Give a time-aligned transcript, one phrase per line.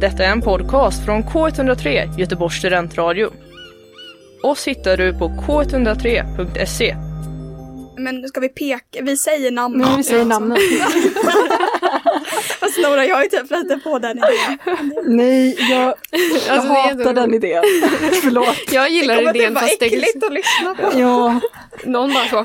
[0.00, 3.30] Detta är en podcast från K103 Göteborgs studentradio.
[4.42, 6.96] Oss hittar du på k103.se.
[7.98, 9.02] Men ska vi peka?
[9.02, 9.78] Vi säger namn.
[9.78, 10.58] Men vi säger namnet.
[12.60, 14.58] Fast Nora, jag är typ lite på den idén.
[15.04, 15.94] Nej, jag, jag
[16.48, 17.62] Alltså, det är hatar den idén.
[18.22, 18.56] Förlåt.
[18.72, 21.00] Jag Det gillar typ idén fast det äckligt att lyssna på.
[21.00, 21.40] Ja,
[21.84, 22.44] någon bara så.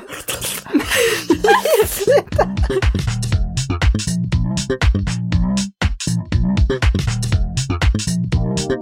[8.68, 8.78] hej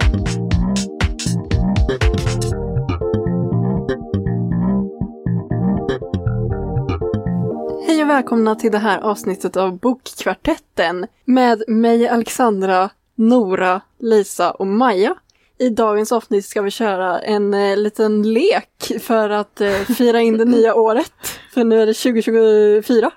[8.03, 15.15] och välkomna till det här avsnittet av Bokkvartetten med mig Alexandra, Nora, Lisa och Maja.
[15.57, 20.37] I dagens avsnitt ska vi köra en eh, liten lek för att eh, fira in
[20.37, 21.13] det nya året.
[21.53, 23.11] För nu är det 2024.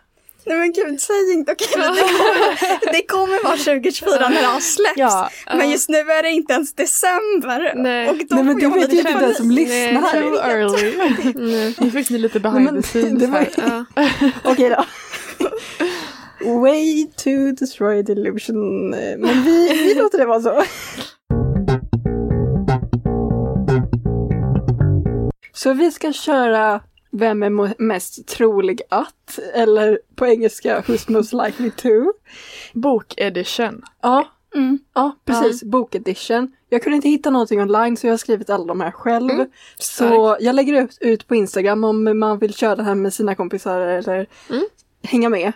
[0.49, 1.69] Nej men gud, säg inte okej.
[1.79, 4.97] men Det, kommer- det kommer vara 2024 när det har släppts.
[4.97, 7.73] Ja, Men just nu är det inte ens december.
[7.77, 8.09] Nej.
[8.09, 10.01] Och då Nej men det vet ju inte den som lyssnar.
[10.01, 10.97] Nej, Too early.
[11.53, 11.75] Nej.
[11.79, 13.85] Nu fick ni lite Nej, behind men the scenes var- här.
[14.45, 14.85] Okej då.
[16.61, 18.91] Way to destroy the illusion.
[18.91, 20.63] Men vi, vi låter det vara så.
[25.53, 29.39] Så vi ska köra Vem är mest trolig att?
[29.55, 32.13] Eller på engelska Who's most likely to?
[32.75, 33.83] Bokedition.
[34.03, 34.79] Ja, Mm.
[34.95, 35.63] ja precis.
[35.63, 36.53] Bokedition.
[36.69, 39.31] Jag kunde inte hitta någonting online så jag har skrivit alla de här själv.
[39.31, 43.15] Mm, så jag lägger ut, ut på Instagram om man vill köra det här med
[43.15, 44.65] sina kompisar eller Mm.
[45.03, 45.53] hänga med.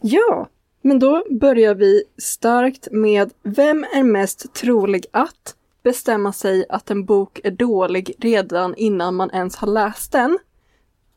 [0.00, 0.48] Ja,
[0.82, 5.54] men då börjar vi starkt med Vem är mest trolig att
[5.92, 10.38] bestämma sig att en bok är dålig redan innan man ens har läst den?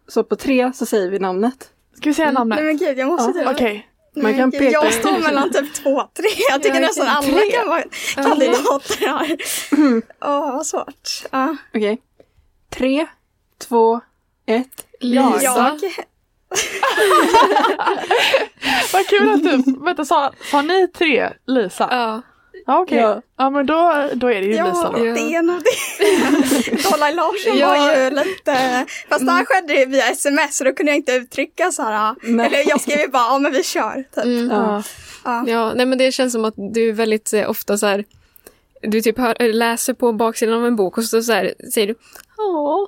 [0.08, 1.70] Så på tre så säger vi namnet.
[1.98, 2.56] Ska vi säga namnet?
[2.58, 3.52] Nej men gud, jag måste Ja.
[3.52, 3.88] Okej.
[4.14, 6.28] Nej, man kan peka- Jag står mellan typ två och tre.
[6.50, 7.52] Jag tycker Ja, nästan alla Tre?
[7.52, 7.84] kan vara
[8.16, 9.38] kandidater här.
[10.22, 11.10] Åh, vad svårt.
[11.32, 11.56] Ja.
[11.74, 12.02] Okej.
[12.70, 13.08] Tre,
[13.68, 14.02] två,
[14.46, 14.86] ett.
[15.00, 15.42] Lisa.
[15.42, 15.80] Jag,
[18.94, 21.88] Vad kul att du, vänta sa, sa ni tre Lisa?
[21.92, 22.22] Ja.
[22.72, 22.98] Ja okej.
[22.98, 23.22] Ja.
[23.38, 23.50] Ja.
[23.50, 25.06] men då, då är det ju ja, Lisa då.
[25.06, 25.14] Ja.
[25.14, 26.84] det är nog det.
[26.92, 27.68] Dollar Larsson Ja.
[27.68, 28.86] var ju lite...
[29.10, 32.16] Fast det här skedde ju via sms så då kunde jag inte uttrycka så här.
[32.22, 32.46] Nej.
[32.46, 34.04] Eller jag skrev ju bara, ja men vi kör.
[34.16, 34.24] Typ.
[34.24, 34.50] Mm.
[34.50, 34.84] Ja.
[35.26, 35.44] Ja.
[35.48, 38.06] Ja, nej men det känns som att du är väldigt eh, ofta så här.
[38.82, 41.96] Du typ hör, läser på baksidan av en bok och så, så här, säger du
[42.38, 42.88] Åh.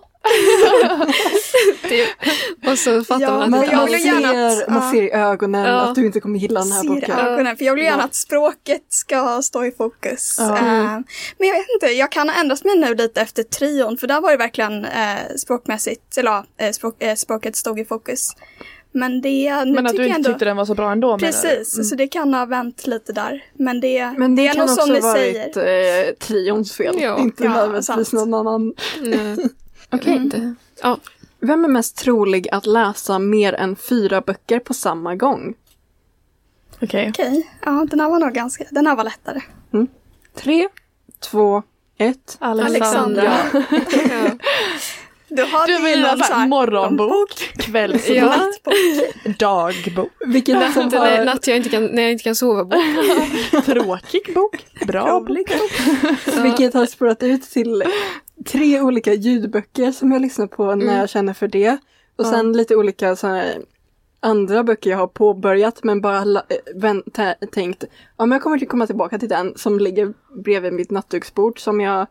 [1.89, 2.07] Typ.
[2.71, 5.81] Och så fattar Ja, man att Man, man, ser, att- man ser i ögonen Ja.
[5.81, 7.11] att du inte kommer gilla den här Ser boken.
[7.19, 8.03] ögonen, för jag vill gärna Ja.
[8.05, 10.39] att språket ska stå i fokus.
[10.39, 10.47] Eh,
[11.37, 14.21] men jag vet inte, jag kan ha ändrat mig nu lite efter trion, för där
[14.21, 18.29] var det verkligen eh, språkmässigt, eller eh, språk, språket stod i fokus.
[18.95, 20.29] Men det, nu Men att du inte ändå...
[20.29, 21.17] tyckte den var så bra ändå?
[21.17, 23.43] Precis, så det kan ha vänt lite där.
[23.53, 25.03] Men det, Men det, det är kan också ha varit
[25.53, 26.07] säger.
[26.07, 27.19] eh, trions fel, Ja.
[27.19, 28.73] inte Ja, nödvändigtvis någon annan.
[29.01, 29.37] Nej,
[29.93, 30.15] Okej.
[30.15, 30.55] inte.
[30.81, 30.97] Ja,
[31.39, 35.53] Vem är mest trolig att läsa mer än fyra böcker på samma gång?
[36.81, 37.09] Okej.
[37.09, 39.41] Okej, ja den här var nog ganska, den här var lättare.
[40.35, 40.67] Tre,
[41.19, 41.63] två,
[41.97, 42.37] ett.
[42.39, 43.23] Alexandra.
[43.53, 44.29] ja.
[45.27, 48.51] Du har Du vill ha så här morgonbok, kvällsbok, Ja.
[49.39, 51.25] dagbok, Vilken som Den är har...
[51.25, 52.79] natt jag inte kan, när jag inte kan sova bok.
[53.65, 55.37] tråkig bok, bra bok.
[56.43, 57.83] Vilket har spårat ut till
[58.45, 60.97] tre olika ljudböcker som jag lyssnar på när Mm.
[60.97, 61.71] jag känner för det.
[62.15, 62.29] Och Ja.
[62.31, 63.61] sen lite olika så här,
[64.19, 67.83] andra böcker jag har påbörjat men bara la- äh, vänt, tä- tänkt
[68.17, 70.13] ja men jag kommer att komma tillbaka till den som ligger
[70.43, 72.07] bredvid mitt nattduksbord som jag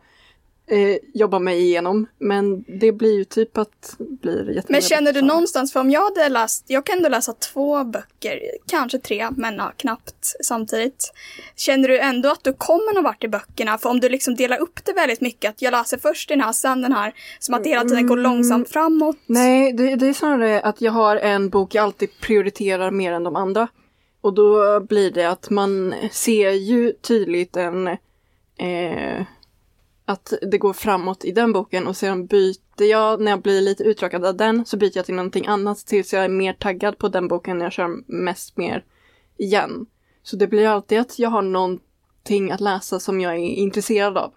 [0.66, 2.06] eh, jobbar mig igenom.
[2.18, 6.02] Men det blir ju typ att blir jättemånga Men känner du någonstans, för om jag
[6.02, 11.12] hade läst, jag kan ändå läsa två böcker, kanske tre, men ja, knappt samtidigt.
[11.56, 13.78] Känner du ändå att du kommer någon vart i böckerna?
[13.78, 16.52] För om du liksom delar upp det väldigt mycket, att jag läser först den här,
[16.52, 18.32] sen den här, som att det hela tiden går Mm.
[18.32, 19.16] långsamt framåt.
[19.26, 23.24] Nej, det, det är snarare att jag har en bok jag alltid prioriterar mer än
[23.24, 23.68] de andra.
[24.20, 27.86] Och då blir det att man ser ju tydligt en
[28.58, 29.24] eh,
[30.12, 33.84] att det går framåt i den boken och sedan byter jag, när jag blir lite
[33.84, 37.08] uttråkad av den, så byter jag till någonting annat tills jag är mer taggad på
[37.08, 38.84] den boken när jag kör mest mer
[39.36, 39.86] igen.
[40.22, 44.32] Så det blir alltid att jag har någonting att läsa som jag är intresserad av.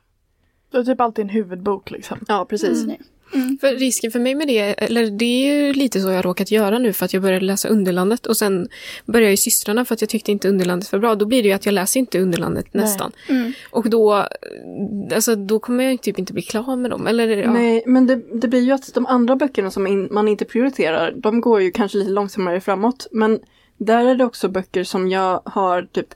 [0.72, 2.25] Du har typ alltid en huvudbok liksom.
[2.27, 2.83] Ja, precis.
[2.83, 2.95] Mm.
[3.35, 3.57] Mm.
[3.61, 6.79] För risken för mig med det, eller det är ju lite så jag råkat göra
[6.79, 8.67] nu för att jag började läsa Underlandet och sen
[9.05, 11.15] började jag i Systrarna för att jag tyckte inte Underlandet var bra.
[11.15, 13.11] Då blir det ju att jag läser inte Underlandet nästan.
[13.29, 13.53] Mm.
[13.69, 14.27] Och då,
[15.13, 17.07] alltså, då kommer jag typ inte bli klar med dem.
[17.07, 17.53] Eller, ja.
[17.53, 21.13] Nej, men det, det blir ju att de andra böckerna som in, man inte prioriterar,
[21.17, 23.07] de går ju kanske lite långsammare framåt.
[23.11, 23.39] Men
[23.77, 26.07] där är det också böcker som jag har typ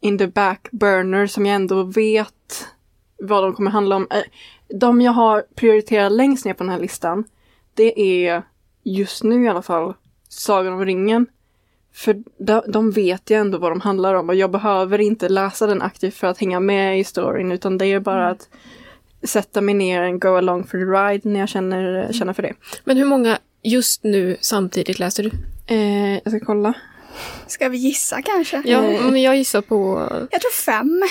[0.00, 2.66] in the back burner som jag ändå vet
[3.18, 4.06] vad de kommer handla om.
[4.70, 7.24] Eh, De jag har prioriterat längst ner på den här listan,
[7.74, 8.42] det är
[8.84, 9.94] just nu i alla fall
[10.28, 11.26] Sagan om ringen.
[11.94, 15.66] För de, de vet jag ändå vad de handlar om och jag behöver inte läsa
[15.66, 18.48] den aktivt för att hänga med i storyn utan det är bara att
[19.22, 22.54] sätta mig ner and go along for the ride när jag känner, känner för det.
[22.84, 25.30] Men hur många just nu samtidigt läser du?
[25.66, 26.74] Eh, jag ska kolla.
[27.46, 28.62] Ska vi gissa kanske?
[28.64, 29.00] Ja, Nej.
[29.10, 30.08] men jag gissar på...
[30.30, 31.02] Jag tror fem.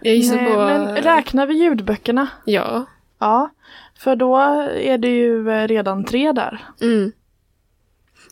[0.00, 0.58] Jag gissar Nej, på...
[0.58, 2.28] men räknar vi ljudböckerna?
[2.44, 2.86] Ja.
[3.18, 3.50] Ja,
[3.98, 6.66] för då är det ju eh, redan tre där.
[6.80, 7.12] Mm.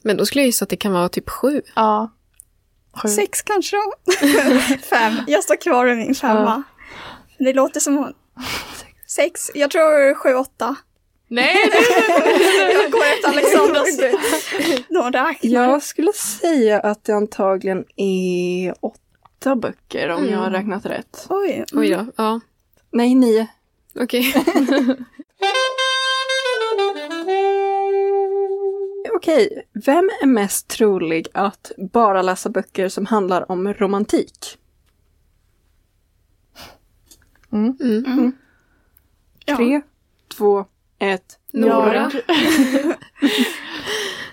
[0.02, 1.62] Men då skulle jag gissa att det kan vara typ sju.
[1.74, 2.12] Ja.
[3.02, 3.08] Sju.
[3.08, 3.92] Sex kanske då?
[4.90, 5.14] Fem.
[5.26, 6.62] Jag står kvar med min femma.
[7.38, 8.12] Det låter som hon.
[9.06, 9.50] Sex.
[9.54, 10.76] Jag tror sju, åtta.
[11.28, 11.56] Nej,
[12.72, 13.98] Jag går efter Alexandras.
[15.12, 15.36] Räknar.
[15.42, 19.00] Jag skulle säga att det antagligen är åtta
[19.54, 20.52] böcker om jag har Mm.
[20.60, 21.26] räknat rätt.
[21.30, 21.64] Oj.
[21.72, 22.06] Oj då.
[22.16, 22.40] Ja,
[22.90, 23.46] Nej, nio.
[24.00, 24.34] okej.
[29.14, 34.58] Okej, vem är mest trolig att bara läsa böcker som handlar om romantik?
[37.52, 38.32] Mm.
[39.44, 39.56] Ja.
[39.56, 39.80] Tre,
[40.36, 40.64] två,
[40.98, 41.38] ett.
[41.52, 42.10] Nora.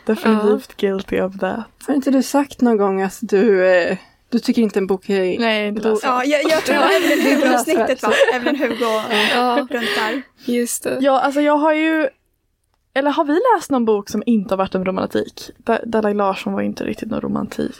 [0.05, 1.65] Definitivt guilty of that.
[1.87, 3.97] Har inte du sagt någon gång att du, eh,
[4.33, 5.39] du tycker inte en bok är...
[5.39, 6.07] Nej, inte läsa.
[6.07, 8.13] Ja, jag, jag tror Evelyn Hugo-snittet va?
[8.33, 9.01] Evelyn Hugo
[9.35, 10.21] Ja, runt där.
[10.45, 10.97] just det.
[11.01, 12.07] Ja, alltså jag har ju...
[12.95, 15.49] Eller har vi läst någon bok som inte har varit en romantik?
[15.57, 17.75] Da- Dalai Larsson var inte riktigt någon romantik.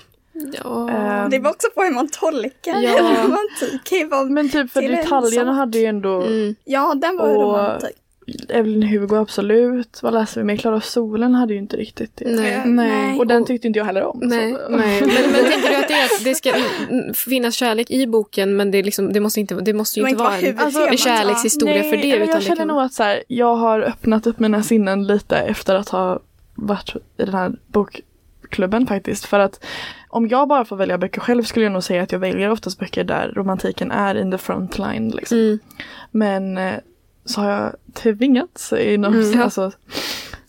[0.64, 0.90] Ja.
[0.90, 2.92] Ehm, Det var också på hur man tolkar Ja.
[3.24, 3.92] romantik.
[4.30, 6.56] Men typ för detaljerna hade ju ändå Mm.
[6.64, 7.96] Ja, den var ju Och- romantik.
[8.50, 10.00] Evelyn Hugo absolut.
[10.04, 10.58] Vad läste vi mer?
[10.58, 12.32] Klara solen hade ju inte riktigt det.
[12.32, 12.62] Nej.
[12.66, 13.20] Nej.
[13.20, 14.20] Och den tyckte inte jag heller om.
[14.24, 14.58] Nej.
[14.70, 16.54] Nej, Men, men tänker du att det, är att det ska
[17.14, 20.32] finnas kärlek i boken men det, liksom, det, måste, inte, det måste ju inte var
[20.72, 22.16] vara en, en kärlekshistoria Nej, för det.
[22.16, 22.68] Utan jag det känner kan...
[22.68, 26.20] nog att så här, jag har öppnat upp mina sinnen lite efter att ha
[26.56, 29.26] varit i den här bokklubben faktiskt.
[29.26, 29.66] För att
[30.10, 32.80] om jag bara får välja böcker själv skulle jag nog säga att jag väljer oftast
[32.80, 35.10] böcker där romantiken är in the front line.
[35.10, 35.38] Liksom.
[35.38, 35.60] Mm.
[36.12, 36.74] Men eh,
[37.26, 39.42] så har jag tvingats inom Mm.
[39.42, 39.72] alltså,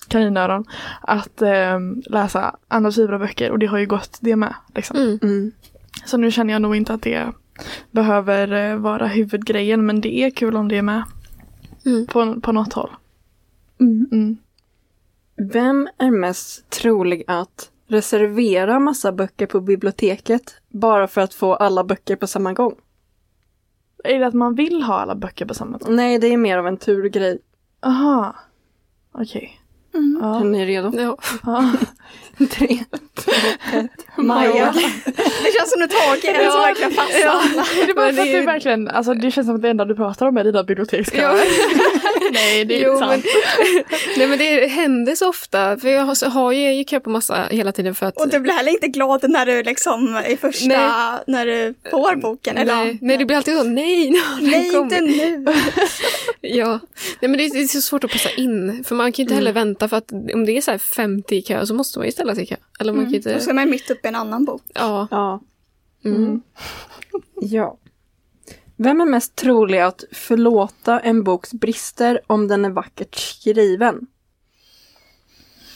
[0.08, 0.64] kaninöron
[1.00, 4.54] att eh, läsa andra typer av böcker och det har ju gått det med.
[4.74, 4.96] Liksom.
[4.96, 5.18] Mm.
[5.22, 5.52] Mm.
[6.04, 7.32] Så nu känner jag nog inte att det
[7.90, 11.02] behöver eh, vara huvudgrejen men det är kul om det är med
[11.86, 12.06] Mm.
[12.06, 12.90] på, på något håll.
[13.80, 14.08] Mm.
[14.12, 14.36] Mm.
[15.52, 21.84] Vem är mest trolig att reservera massa böcker på biblioteket bara för att få alla
[21.84, 22.74] böcker på samma gång?
[24.04, 25.96] Är det att man vill ha alla böcker på samma gång?
[25.96, 27.38] Nej, det är mer av en turgrej.
[27.82, 28.34] Aha.
[29.12, 29.60] Okej.
[29.94, 30.18] Mm.
[30.22, 30.40] Ja.
[30.40, 30.92] Är ni redo?
[30.98, 31.16] Ja.
[31.46, 32.46] Ja.
[32.50, 32.66] Tre,
[33.14, 33.32] två,
[33.74, 33.90] ett.
[34.16, 34.74] Maja.
[35.44, 37.86] Det känns som du tagit en som verkligen fastnar.
[37.86, 39.68] Det är bara för att det är- du verkligen, alltså det känns som att det
[39.70, 41.34] enda du pratar om är dina biblioteksköer.
[42.32, 43.24] Nej det är Jo, inte sant.
[43.58, 43.84] men,
[44.16, 45.76] nej men det händer så ofta.
[45.76, 48.16] För jag har, så har ju, jag gick kö på massa hela tiden för att...
[48.20, 51.20] Och du blir heller inte glad när du liksom är första, Nej.
[51.26, 52.56] när du får boken.
[52.56, 54.92] Eller, nej, nej, det blir alltid så, nej, nu har den Nej, kommit.
[54.92, 55.46] inte nu.
[56.54, 56.80] Ja,
[57.20, 58.84] nej men det är, det är så svårt att passa in.
[58.84, 61.34] För man kan ju inte heller vänta för att om det är så här 50
[61.34, 62.56] i kö så måste man ju ställa sig i kö.
[62.80, 63.44] Eller man kan ju Då inte...
[63.44, 64.62] så är man mitt uppe i en annan bok.
[64.74, 65.08] Ja.
[65.10, 65.42] Ja.
[66.04, 66.42] Mm.
[67.40, 67.78] ja.
[68.76, 74.06] Vem är mest trolig att förlåta en boks brister om den är vackert skriven?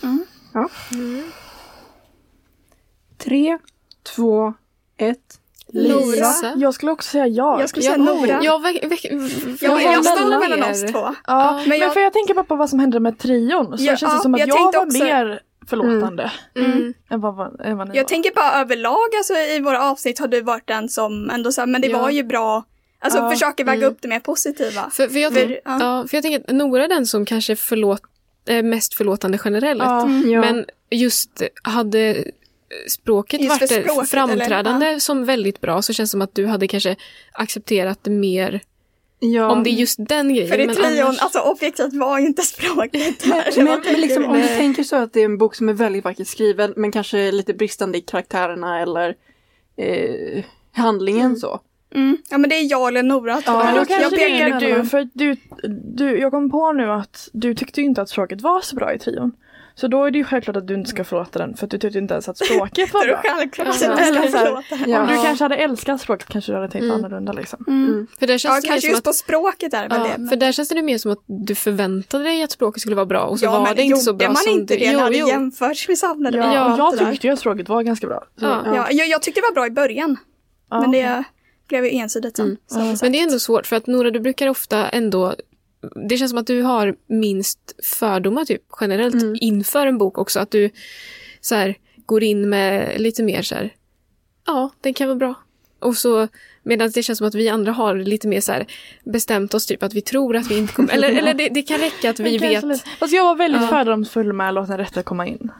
[0.02, 0.24] Mm.
[0.52, 0.68] Ja.
[3.16, 3.58] Tre,
[4.02, 4.54] två,
[4.96, 5.37] ett.
[5.72, 6.52] Lisa.
[6.56, 7.60] Jag skulle också säga ja.
[7.60, 8.38] Jag skulle säga Nora.
[8.42, 9.04] Ja, veck, veck,
[9.60, 11.14] Jag, jag står mellan mellan oss två.
[11.26, 13.78] Ja, men jag- för jag tänker bara på vad som hände med trion.
[13.78, 16.94] Så Ja, det känns det som att jag jag, tänkte var också- mer förlåtande Mm.
[17.10, 18.08] än vad, vad- än vad ni Jag var.
[18.08, 21.80] tänker bara överlag, alltså i våra avsnitt har du varit den som ändå sa, men
[21.80, 21.98] det Ja.
[22.02, 22.64] var ju bra.
[23.00, 23.30] Alltså Ja.
[23.30, 23.90] försöker väga Mm.
[23.92, 24.90] upp det mer positiva.
[24.92, 25.78] För, för, jag, För- ja.
[25.80, 28.02] ja, för jag tänker att Nora är den som kanske förlåt,
[28.46, 29.82] är mest förlåtande generellt.
[29.82, 30.08] Ja.
[30.26, 30.40] Ja.
[30.40, 32.24] Men just hade
[32.88, 36.46] språket Just för varit språket, framträdande som väldigt bra så känns det som att du
[36.46, 36.96] hade kanske
[37.32, 38.60] accepterat det mer
[39.18, 39.50] ja.
[39.50, 40.48] om det är just den grejen.
[40.48, 44.40] För i trion, annars- alltså objektivt var ju inte språket var Men, men liksom, om
[44.40, 47.32] du tänker så att det är en bok som är väldigt vackert skriven men kanske
[47.32, 49.14] lite bristande i karaktärerna eller
[49.76, 51.60] eh, handlingen så.
[51.94, 52.18] Mm.
[52.30, 53.64] Ja men det är jag eller Nora tror Ja, jag.
[53.64, 55.36] Men då jag kanske det pekar du, för du,
[55.94, 58.94] du, jag kom på nu att du tyckte ju inte att språket var så bra
[58.94, 59.32] i trion.
[59.80, 61.78] Så då är det ju självklart att du inte ska förlåta den för att du
[61.78, 63.20] tyckte inte ens att språket var bra.
[63.24, 63.96] självklart att Ja.
[63.96, 64.90] ska förlåta.
[64.90, 65.00] Ja.
[65.02, 66.96] Om du kanske hade älskat språket kanske du hade tänkt Mm.
[66.96, 67.64] annorlunda liksom.
[67.68, 68.06] Mm.
[68.18, 70.06] För där känns Ja, det mer kanske som just att, på språket är det väl
[70.10, 70.28] ja, det.
[70.28, 73.20] för där känns det mer som att du förväntade dig att språket skulle vara bra
[73.24, 75.10] och så ja, var men det inte så bra man som inte det Jo, när
[75.10, 77.10] det jämförs med samlade Ja, allt jag där.
[77.12, 78.24] tyckte ju att språket var ganska bra.
[78.38, 78.62] Så, Ja.
[78.74, 80.16] Ja, jag, jag tyckte det var bra i början.
[80.70, 80.80] Ja.
[80.80, 81.24] Men det
[81.68, 82.56] blev ju ensidigt sen.
[82.76, 82.96] Mm.
[83.02, 85.34] Men det är ändå svårt för att Nora, du brukar ofta ändå
[86.08, 89.36] det känns som att du har minst fördomar typ generellt Mm.
[89.40, 90.40] inför en bok också.
[90.40, 90.70] Att du
[91.40, 91.74] så här,
[92.06, 93.74] går in med lite mer så här,
[94.46, 95.34] ja, den kan vara bra.
[95.80, 96.28] Och så
[96.62, 98.66] medan det känns som att vi andra har lite mer så här
[99.04, 101.78] bestämt oss typ att vi tror att vi inte kommer, eller, eller det, det kan
[101.78, 102.64] räcka att vi vet.
[102.64, 103.68] lite- Fast jag var väldigt Ja.
[103.68, 105.50] fördomsfull med att låta den rätta komma in.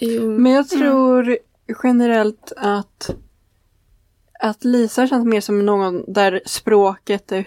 [0.00, 1.38] Jo, Men jag tror
[1.82, 3.10] generellt att
[4.40, 7.42] att Lisa känns mer som någon där språket är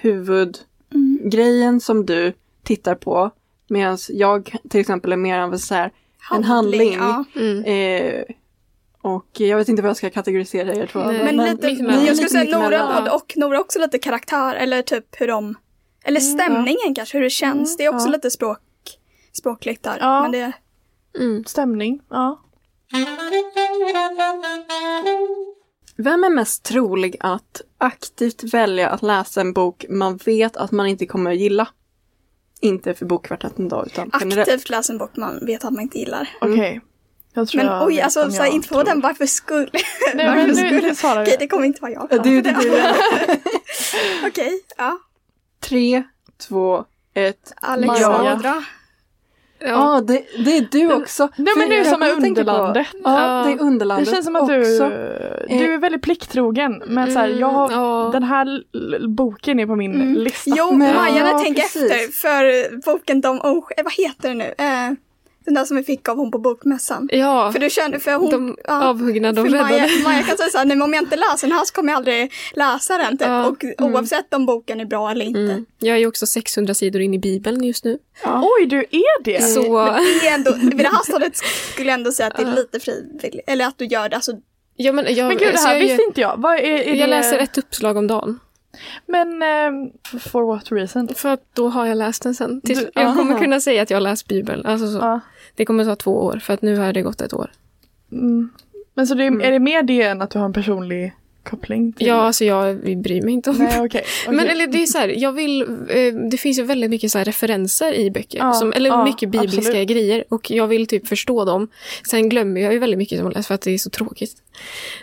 [1.19, 2.33] huvudgrejen som du
[2.63, 3.31] tittar på.
[3.69, 5.91] Medan jag till exempel är mer av en så här,
[6.31, 6.93] en handling.
[6.93, 7.23] Ja.
[7.35, 7.63] mm.
[7.63, 8.23] Eh,
[9.01, 10.99] och jag vet inte vad jag ska kategorisera er två.
[10.99, 11.23] Nej.
[11.23, 12.05] Men, lite, mittemellan.
[12.05, 12.59] jag skulle säga.
[12.59, 15.55] Nora och Nora också lite karaktär eller typ hur de,
[16.03, 17.77] eller stämningen kanske, hur det känns.
[17.77, 18.11] det är också ja.
[18.11, 18.59] lite språk,
[19.33, 19.97] språkligt där.
[19.99, 20.21] Ja.
[20.21, 20.53] Men det,
[21.19, 21.43] Mm.
[21.45, 22.39] Stämning, ja.
[26.03, 30.87] Vem är mest trolig att aktivt välja att läsa en bok man vet att man
[30.87, 31.67] inte kommer att gilla?
[32.61, 34.49] Inte för Bokkvartetten då, utan generellt.
[34.49, 36.29] aktivt läsa en bok man vet att man inte gillar.
[36.41, 36.81] Okej.
[37.33, 38.83] Jag tror Men jag oj, alltså om så här, jag inte på tror.
[38.83, 39.69] den, varför skulle...
[40.15, 40.81] Nej varför men skulle...
[40.81, 41.39] nu svarar Okej, jag.
[41.39, 42.07] det kommer inte vara jag.
[42.11, 42.81] Ja, Du, du, du.
[44.27, 44.99] Okej, ja.
[45.59, 46.03] Tre,
[46.47, 47.53] två, ett.
[47.61, 48.39] Alexandra.
[48.55, 48.63] Ja,
[49.59, 50.01] Ja.
[50.07, 51.29] det, det är du också.
[51.35, 52.87] Nej men du som är tänka på- Underlandet.
[53.03, 54.89] Ja, det är Det Underlandet känns som att du, också.
[55.49, 56.83] du är väldigt plikttrogen.
[56.87, 58.09] Men så här, jag har, Mm, ja.
[58.13, 58.63] den här
[59.07, 60.13] boken är på min Mm.
[60.15, 60.51] lista.
[60.57, 61.75] Jo, Men- Maja, Ja, precis.
[61.91, 63.71] efter för boken De Osk...
[63.77, 64.53] eh, Vad heter den nu?
[64.57, 64.91] Eh,
[65.49, 67.09] den där som vi fick av hon på bokmässan.
[67.11, 67.51] ja.
[67.51, 68.29] För du kände, för hon...
[68.29, 68.83] de ja.
[68.89, 70.03] avhuggna, de För Maja, räddade.
[70.03, 71.97] Maja kan säga såhär, nej men om jag inte läser den här så kommer jag
[71.97, 73.27] aldrig läsa den typ.
[73.27, 75.39] Ja, Och oavsett om boken är bra eller inte.
[75.39, 75.65] Mm.
[75.79, 77.97] Jag är ju också 600 sidor in i Bibeln just nu.
[78.25, 79.41] Oj, du är det?
[79.43, 79.61] Så
[80.21, 81.35] Det är ändå, vid det här stadiet
[81.73, 83.43] skulle jag ändå säga att det är lite frivilligt.
[83.47, 84.31] Eller att du gör det, alltså
[84.81, 86.37] Ja, men jag, Men gud, det så här jag, visste inte jag.
[86.37, 87.07] Vad är, är jag det...
[87.07, 88.39] läser ett uppslag om dagen.
[89.05, 89.73] Men ehm,
[90.19, 91.07] for what reason?
[91.07, 92.61] För att då har jag läst den sen.
[92.61, 93.41] Tills, Du- jag kommer aha.
[93.41, 94.65] kunna säga att jag har läst Bibeln.
[94.65, 94.97] Alltså så.
[94.97, 95.19] Ja.
[95.59, 97.51] Det kommer ta två år, för att nu har det gått ett år.
[98.11, 98.49] Mm.
[98.93, 101.13] Men så det, är det mer det än att du har en personlig
[101.43, 101.93] koppling?
[101.93, 103.85] Till Ja, alltså jag bryr mig inte om Nej, okej.
[104.25, 104.35] okej.
[104.35, 107.19] Men eller det är så här, jag vill, eh, det finns ju väldigt mycket så
[107.19, 108.37] referenser i böcker.
[108.37, 109.87] Ja, som, eller ja, mycket bibliska absolut.
[109.87, 110.23] grejer.
[110.29, 111.67] Och jag vill typ förstå dem.
[112.09, 114.35] Sen glömmer jag ju väldigt mycket som jag läser för att det är så tråkigt.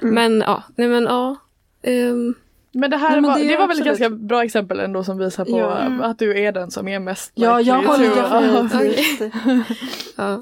[0.03, 0.15] Mm.
[0.15, 1.37] Men ja, nej men ja.
[1.83, 2.35] ehm,
[2.79, 5.19] Men det här Nej, men var, det var väl ett ganska bra exempel ändå som
[5.19, 6.05] visar på Ja.
[6.05, 8.09] att du är den som är mest Ja, jag håller.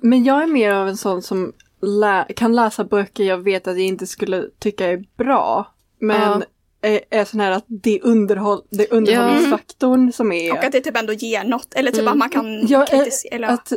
[0.06, 3.76] Men jag är mer av en sån som lä- kan läsa böcker jag vet att
[3.76, 5.74] jag inte skulle tycka är bra.
[6.00, 6.44] Men
[6.82, 10.52] är, är sån här att det är, underhåll, det underhållningsfaktorn som är...
[10.52, 11.74] och att det typ ändå ger något.
[11.74, 12.12] Eller typ Mm.
[12.12, 13.34] att man kan Ja, eh, kritisera.
[13.36, 13.72] Eller, att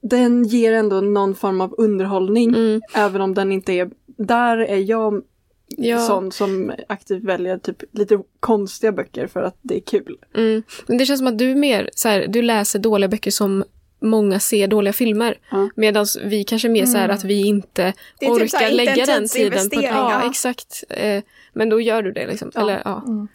[0.00, 2.48] den ger ändå någon form av underhållning.
[2.54, 3.90] Mm, Även om den inte är...
[4.18, 5.22] Där är jag
[5.68, 5.98] ja.
[5.98, 10.16] sån som aktivt väljer typ lite konstiga böcker för att det är kul.
[10.34, 10.62] Mm.
[10.86, 13.64] Men det känns som att du mer så här, du läser dåliga böcker som
[14.00, 15.38] många ser dåliga filmer.
[15.50, 15.68] Ja.
[15.76, 19.06] Medan vi kanske mer så här att vi inte är orkar typ här, lägga en
[19.06, 19.70] den tiden.
[19.70, 20.30] På, ja, ja.
[20.30, 20.84] exakt.
[20.88, 21.22] Eh,
[21.52, 22.50] men då gör du det liksom.
[22.54, 22.60] Ja.
[22.60, 23.02] Eller, ja.
[23.06, 23.28] Mm.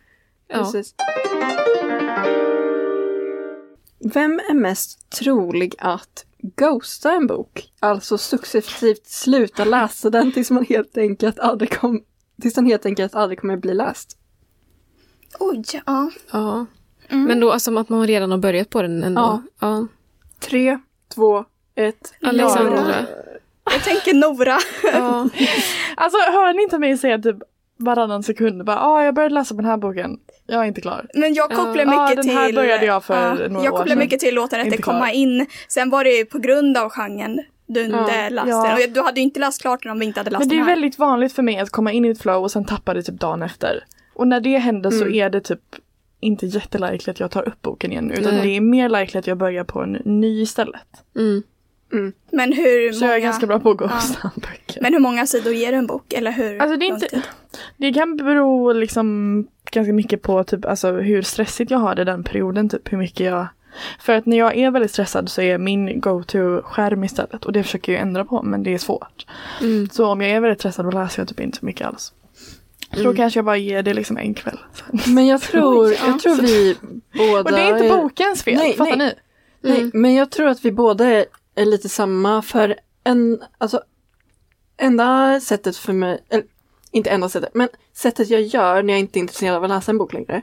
[0.54, 0.96] Precis.
[4.00, 6.26] Vem är mest trolig att
[6.56, 7.72] ghosta en bok?
[7.80, 12.04] Alltså successivt sluta läsa den tills man helt enkelt aldrig kom,
[12.44, 14.18] tills den helt enkelt aldrig kommer bli läst.
[15.40, 16.12] oj, ja.
[16.32, 16.66] ja.
[17.10, 17.26] Mm.
[17.26, 19.22] Men då alltså att man redan har börjat på den ändå.
[19.22, 19.42] Ja.
[19.60, 19.88] Ja.
[20.40, 20.80] Tre,
[21.14, 21.46] två,
[21.76, 22.14] ett.
[22.22, 23.06] Alexandra.
[23.64, 24.58] Jag tänker Nora.
[24.94, 25.30] Ja.
[25.96, 27.38] Alltså hör ni inte mig säga typ
[27.78, 30.20] varannan sekund bara ah, jag började läsa på den här boken.
[30.48, 31.08] Jag är inte klar.
[31.14, 32.56] Men jag kopplar mycket Ja, den här till...
[32.56, 35.46] började jag för några Jag kopplar mycket till låten Inte Rätt komma in.
[35.68, 38.30] Sen var det ju på grund av genren du inte Ja.
[38.30, 38.64] läste Ja.
[38.64, 38.74] den.
[38.90, 40.56] Och du hade ju inte läst klart den om vi inte hade läst Men det
[40.56, 40.72] den är här.
[40.76, 43.20] väldigt vanligt för mig att komma in i ett flow och sen tappa det typ
[43.20, 43.84] dagen efter.
[44.14, 45.14] Och när det händer så Mm.
[45.16, 45.60] är det typ
[46.20, 48.44] inte jättelikely att jag tar upp boken igen nu, utan Nej.
[48.48, 50.82] det är mer likely att jag börjar på en ny istället.
[51.16, 51.44] Mm.
[52.32, 53.12] Men hur Så många...
[53.12, 54.82] jag är ganska bra på att ghosta böcker.
[54.82, 56.14] Men hur många sidor ger en bok?
[56.14, 57.22] Eller hur Alltså, det är inte-?
[57.78, 62.24] Det kan bero liksom ganska mycket på typ, alltså, hur stressigt jag har det den
[62.24, 62.70] perioden.
[62.70, 63.48] Typ, hur mycket jag...
[64.00, 67.46] För att när jag är väldigt stressad så är min go-to-skärm istället.
[67.46, 69.26] Och det försöker jag ändra på men det är svårt.
[69.62, 69.90] Mm.
[69.90, 72.14] Så om jag är väldigt stressad då läser jag typ inte så mycket alls.
[72.94, 73.12] Så Mm.
[73.12, 74.60] då kanske jag bara ger det liksom en kväll.
[75.08, 76.78] Men jag tror, jag tror vi
[77.18, 77.40] båda...
[77.44, 79.08] Och det är inte bokens fel, Nej, fattar nej.
[79.08, 79.70] ni?
[79.70, 79.92] Nej, Mm.
[79.94, 81.26] men jag tror att vi båda är,
[81.56, 83.82] är lite samma för en, alltså
[84.78, 86.44] enda sättet för mig, eller
[86.92, 89.92] inte enda sättet, men sättet jag gör när jag inte är intresserad av att läsa
[89.92, 90.42] en bok längre.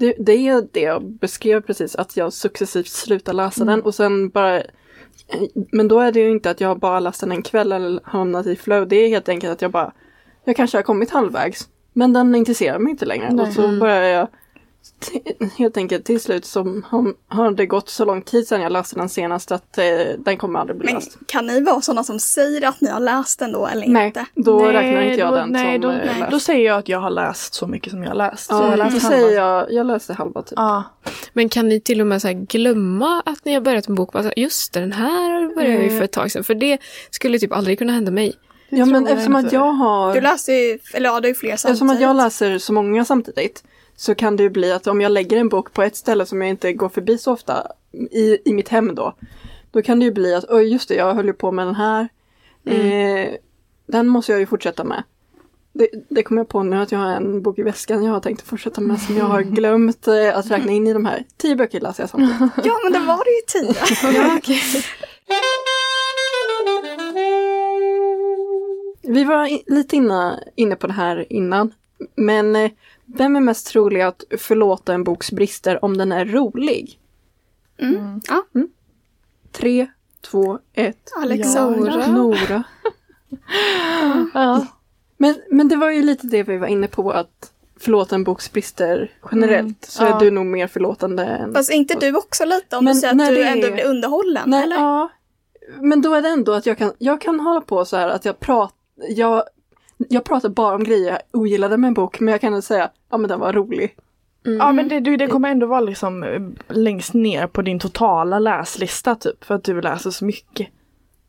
[0.00, 4.28] Det, det är det jag beskrev precis, att jag successivt slutar läsa den och sen
[4.28, 4.62] bara
[5.72, 8.46] men då är det ju inte att jag bara läst den en kväll eller hamnat
[8.46, 8.88] i flow.
[8.88, 9.92] Det är helt enkelt att jag bara
[10.44, 13.30] Jag kanske har kommit halvvägs Men den intresserar mig inte längre.
[13.30, 13.46] Nej.
[13.46, 14.28] Och så började jag
[15.00, 15.22] t-
[15.58, 18.96] helt enkelt till slut så har, har det gått så lång tid sedan jag läste
[18.96, 19.84] den senast att eh,
[20.18, 21.18] den kommer aldrig bli Men läst.
[21.26, 24.26] kan ni vara sådana som säger att ni har läst den då eller Nej, inte?
[24.34, 26.30] då Nej, räknar inte jag då, den nej, som då, eh, läst.
[26.30, 28.46] då säger jag att jag har läst så mycket som jag har läst.
[28.46, 29.16] Så jag Ja, läst då halva.
[29.18, 30.52] säger jag, jag läste halva typ.
[30.56, 30.82] Ja.
[31.32, 34.12] Men kan ni till och med så här glömma att ni har börjat en bok?
[34.12, 36.44] Bara så här, Just det, den här började jag ju för ett tag sedan.
[36.44, 36.78] För det
[37.10, 38.32] skulle typ aldrig kunna hända mig.
[38.72, 41.34] Ja men jag eftersom att jag har Du läser ju, eller ja, det är ju
[41.34, 41.64] fler samtidigt.
[41.72, 43.64] Eftersom att jag läser så många samtidigt
[44.00, 46.40] så kan det ju bli att om jag lägger en bok på ett ställe som
[46.40, 47.66] jag inte går förbi så ofta
[48.10, 49.14] i, i mitt hem då.
[49.70, 51.74] Då kan det ju bli att, oj just det, jag höll ju på med den
[51.74, 52.08] här.
[52.64, 53.28] Eh,
[53.86, 55.02] den måste jag ju fortsätta med.
[55.72, 58.20] Det, det kom jag på nu att jag har en bok i väskan jag har
[58.20, 61.24] tänkt att fortsätta med som jag har glömt eh, att räkna in i de här.
[61.36, 62.40] Tio böcker läser jag samtidigt.
[62.64, 63.74] Ja, men det var det ju tio.
[69.12, 71.74] Vi var i, lite inne, inne på det här innan.
[72.14, 72.70] Men eh,
[73.16, 76.98] vem är mest trolig att förlåta en boks brister om den är rolig?
[77.78, 78.20] Mm.
[78.28, 78.44] Ja,
[79.52, 79.86] Tre,
[80.20, 81.10] två, ett.
[81.16, 81.94] Alexandra.
[82.06, 82.12] Ja.
[82.12, 82.62] Nora.
[84.34, 84.66] Ja.
[85.16, 88.52] Men, men det var ju lite det vi var inne på att förlåta en boks
[88.52, 89.60] brister generellt.
[89.62, 90.16] Mm, Så ja.
[90.16, 91.54] är du nog mer förlåtande än...
[91.54, 93.84] Fast inte du också lite om Men du säger att när du är- ändå blir
[93.86, 94.50] underhållen?
[94.50, 94.76] Nej, eller?
[94.76, 95.08] ja.
[95.80, 98.24] Men då är det ändå att jag kan, jag kan hålla på så här att
[98.24, 98.76] jag pratar,
[99.08, 99.42] jag,
[100.08, 102.90] jag pratar bara om grejer jag ogillade med en bok men jag kan ändå säga,
[103.10, 103.96] ja men den var rolig.
[104.42, 109.14] ja men det, det kommer ändå vara liksom eh, längst ner på din totala läslista
[109.14, 109.44] typ.
[109.44, 110.68] För att du läser så mycket.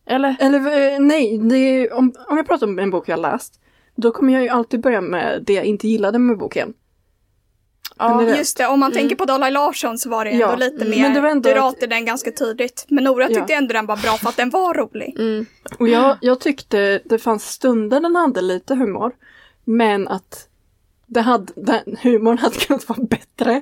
[0.06, 0.36] Eller?
[0.40, 3.60] Eller eh, nej, är, om, om jag pratar om en bok jag läst,
[3.96, 6.74] då kommer jag ju alltid börja med det jag inte gillade med boken.
[8.02, 8.38] Ja.
[8.38, 10.90] Just det, om man tänker på Dalai Larsson så var det ändå Ja, lite mm.
[10.90, 12.86] mer, Men det var ändå du ratade den ganska tydligt.
[12.88, 13.58] Men Nora tyckte Ja.
[13.58, 15.16] ändå den var bra för att den var rolig.
[15.20, 15.46] Mm.
[15.80, 19.12] Och jag, jag tyckte det fanns stunder den hade lite humor,
[19.66, 20.48] men att
[21.08, 23.62] det hade, den, humorn hade kunnat vara bättre.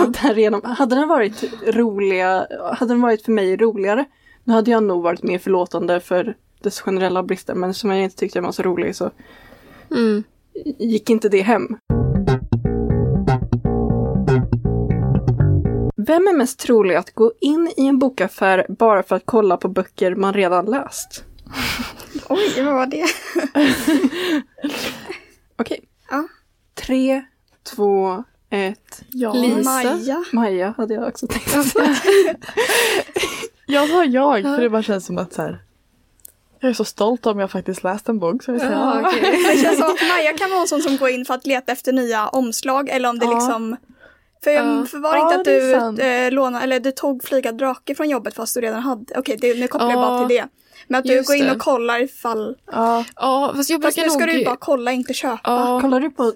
[0.00, 2.46] Och Därigenom, hade den varit roliga,
[2.78, 4.04] hade den varit för mig roligare,
[4.44, 7.54] då hade jag nog varit mer förlåtande för dess generella brister.
[7.54, 9.10] Men som jag inte tyckte den var så rolig så
[9.90, 10.24] Mm.
[10.78, 11.76] gick inte det hem.
[16.06, 19.68] Vem är mest trolig att gå in i en bokaffär bara för att kolla på
[19.68, 21.24] böcker man redan läst?
[22.28, 23.06] Oj, vad var det?
[25.58, 25.80] Okej.
[26.10, 26.28] Ja.
[26.74, 27.22] Tre,
[27.74, 29.02] två, ett.
[29.08, 29.32] Ja.
[29.32, 29.70] Lisa.
[29.70, 30.24] Maja.
[30.32, 31.96] Maja hade jag också tänkt säga.
[33.68, 35.62] Jag tar jag, för det bara känns som att så här.
[36.60, 38.42] Jag är så stolt om jag faktiskt läst en bok.
[38.42, 39.20] Så jag säger, Ja, okej.
[39.54, 41.72] Det känns som att Maja kan vara en sån som går in för att leta
[41.72, 43.34] efter nya omslag eller om det Ja.
[43.34, 43.76] liksom
[44.50, 44.86] för, Ja.
[44.90, 48.08] för var det Ja, inte att du eh, lånade, eller du tog flyga drake från
[48.08, 50.44] jobbet fast du redan hade, okej det, nu kopplar jag Ja, bara till det.
[50.88, 51.52] Men att du just går in det.
[51.52, 53.04] och kollar ifall, Ja.
[53.16, 54.28] Ja, fast jag fast brukar nu ska nog...
[54.34, 55.40] du ju bara kolla, inte köpa.
[55.44, 56.32] Ja, Kollar du, på,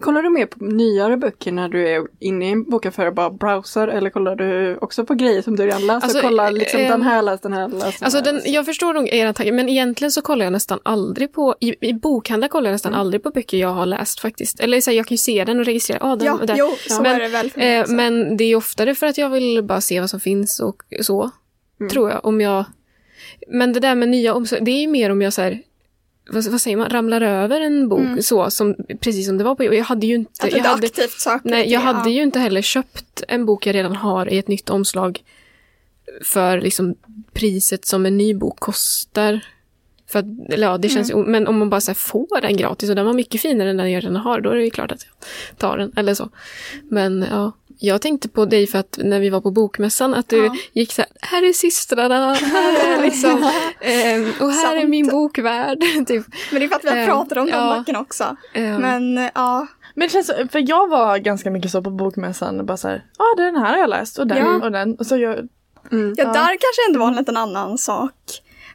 [0.00, 3.30] kollar du mer på nyare böcker när du är inne i en bokaffär och bara
[3.30, 6.80] browsar eller kollar du också på grejer som du redan läst Alltså, och kollar liksom
[6.80, 9.52] eh, den här läst, den här läst, den Alltså den, jag förstår nog era tankar,
[9.52, 13.22] men egentligen så kollar jag nästan aldrig på, i, i bokhandlar kollar jag nästan aldrig
[13.22, 14.60] på böcker jag har läst faktiskt.
[14.60, 16.56] Eller så här, jag kan ju se den och registrera, ah, den Ja, där.
[16.58, 19.18] jo, så Men, är det väl för mig Eh, men det är oftare för att
[19.18, 21.30] jag vill bara se vad som finns och så,
[21.90, 22.24] tror jag.
[22.24, 22.64] Om jag...
[23.48, 25.62] Men det där med nya omslag, det är ju mer om jag så här,
[26.30, 29.64] vad, vad säger man, ramlar över en bok så, som, precis som det var på
[29.64, 30.48] Jag hade ju inte...
[30.48, 30.88] Jag hade,
[31.44, 32.16] Nej, jag det, hade ja.
[32.16, 35.22] ju inte heller köpt en bok jag redan har i ett nytt omslag
[36.22, 36.94] för liksom
[37.32, 39.40] priset som en ny bok kostar.
[40.06, 41.32] För att, eller ja, det känns Mm.
[41.32, 43.90] men om man bara så får den gratis och den var mycket finare än den
[43.90, 46.28] jag redan har, då är det ju klart att jag tar den, eller så.
[46.82, 47.52] Men ja,
[47.86, 50.54] jag tänkte på dig för att när vi var på bokmässan, att du Ja.
[50.72, 53.30] gick så här, här är systrarna, här är liksom,
[53.80, 54.90] ehm, och här är Sant.
[54.90, 55.80] min bokvärld.
[56.06, 56.24] typ.
[56.52, 57.76] Men det är för att vi har Eh, pratat om de ja.
[57.78, 58.36] böckerna också.
[58.54, 62.76] Ehm, Men ja, Men det känns, för jag var ganska mycket så på bokmässan, bara
[62.76, 64.64] såhär, ja ah, den här har jag läst och den Ja.
[64.64, 64.94] och den.
[64.94, 65.48] Och så jag,
[65.92, 66.14] Mm.
[66.16, 68.12] Ja, där kanske ändå var en liten annan sak.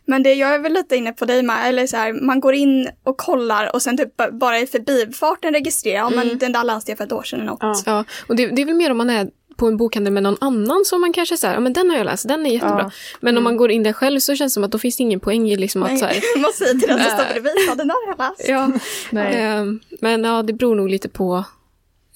[0.10, 2.54] Men det jag är väl lite inne på dig med, eller så här, man går
[2.54, 6.64] in och kollar och sen typ ba- bara i förbifarten registrerar, ja men den där
[6.64, 7.60] läste jag för ett år sedan eller något.
[7.62, 7.76] Ja.
[7.86, 10.38] Ja, och det, det är väl mer om man är på en bokhandel med någon
[10.42, 12.80] annan som man kanske säger, ja men den har jag läst, den är jättebra.
[12.84, 12.92] Ja.
[13.20, 15.04] Men om man går in där själv så känns det som att då finns det
[15.04, 17.76] ingen poäng i liksom att så här, Man säger till den som står bredvid, ja
[17.76, 18.50] den där har jag läst.
[18.50, 18.72] ja.
[19.12, 19.36] nej.
[19.42, 21.44] Ehm, Men ja, det beror nog lite på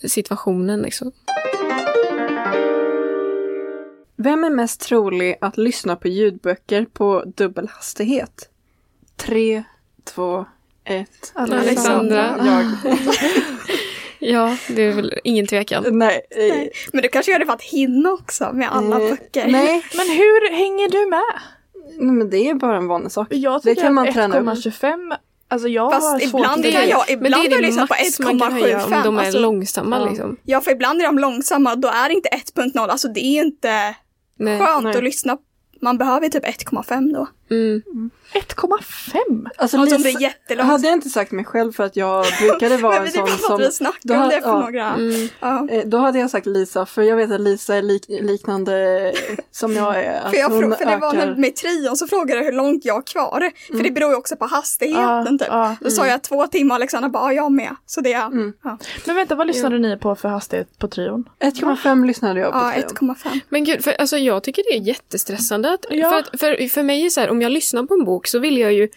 [0.07, 1.11] situationen liksom.
[4.15, 8.49] Vem är mest trolig att lyssna på ljudböcker på dubbel hastighet?
[9.15, 9.63] Tre,
[10.03, 10.45] två,
[10.85, 11.31] ett.
[11.35, 12.35] Alexandra.
[12.45, 12.95] Jag.
[14.25, 15.85] Ja, det är väl ingen tvekan.
[15.91, 16.21] Nej.
[16.31, 19.47] eh, Men du kanske gör det för att hinna också med alla eh, böcker.
[19.47, 21.21] Nej, Men hur hänger du med?
[21.99, 23.27] nej, men det är bara en vanlig sak.
[23.31, 24.45] Jag Det tycker kan man att träna upp.
[24.47, 25.15] 1,25
[25.47, 27.67] Alltså jag har Fast svårt ibland kan jag, Men ibland det har är jag det
[27.67, 29.03] lyssnat på max man kan höja om 1,75.
[29.03, 30.09] de är Alltså, långsamma ja.
[30.09, 30.37] liksom.
[30.43, 32.87] ja, för ibland är de långsamma, då är det inte 1.0.
[32.87, 33.95] Alltså det är inte
[34.43, 34.59] Nej.
[34.59, 34.97] skönt Nej.
[34.97, 35.37] att lyssna.
[35.81, 37.27] Man behöver typ 1,5 då.
[37.53, 38.09] Mm.
[38.33, 39.47] 1,5!
[39.57, 40.71] Alltså, Alltså om det Lisa- är jättelångsamt.
[40.71, 43.57] hade jag inte sagt mig själv för att jag brukade vara Men en sån som...
[43.59, 44.59] vi snackade om det för ja.
[44.59, 44.93] några.
[44.93, 45.27] Mm.
[45.39, 45.67] Ja.
[45.71, 49.13] Eh, Då hade jag sagt Lisa, för jag vet att Lisa är lik, liknande
[49.51, 50.21] som jag är.
[50.21, 52.85] Att För, jag, hon för det var ökar- med trion så frågade jag hur långt
[52.85, 53.51] jag har kvar.
[53.77, 55.47] För det beror ju också på hastigheten Ja, typ.
[55.47, 55.75] ja.
[55.81, 57.75] Då sa jag två timmar, Alexandra bara, ja jag med.
[57.85, 58.53] Så det är, Mm.
[59.05, 61.29] Men vänta, vad lyssnade ni på för hastighet på trion?
[61.39, 62.57] 1,5 lyssnade jag på.
[62.59, 63.15] ja trion.
[63.15, 63.39] 1,5.
[63.49, 65.73] Men gud, för, alltså, jag tycker det är jättestressande.
[65.73, 66.09] Att, Ja.
[66.09, 68.39] för, att, för, för mig är så här, om jag lyssnar på en bok så
[68.39, 68.89] vill jag ju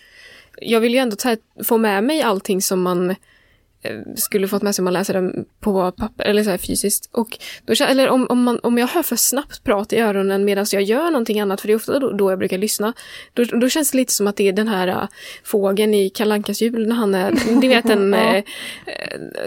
[0.61, 4.75] jag vill ju ändå ta, få med mig allting som man eh, skulle fått med
[4.75, 7.09] sig om man läser den på papper eller så här fysiskt.
[7.13, 10.67] Och då, eller om, om, man, om jag hör för snabbt prat i öronen medan
[10.73, 12.93] jag gör någonting annat, för det är ofta då, då jag brukar lyssna,
[13.33, 15.09] då, då känns det lite som att det är den här uh,
[15.45, 18.45] fågeln i Kalankas jul när han är, ni vet den eh,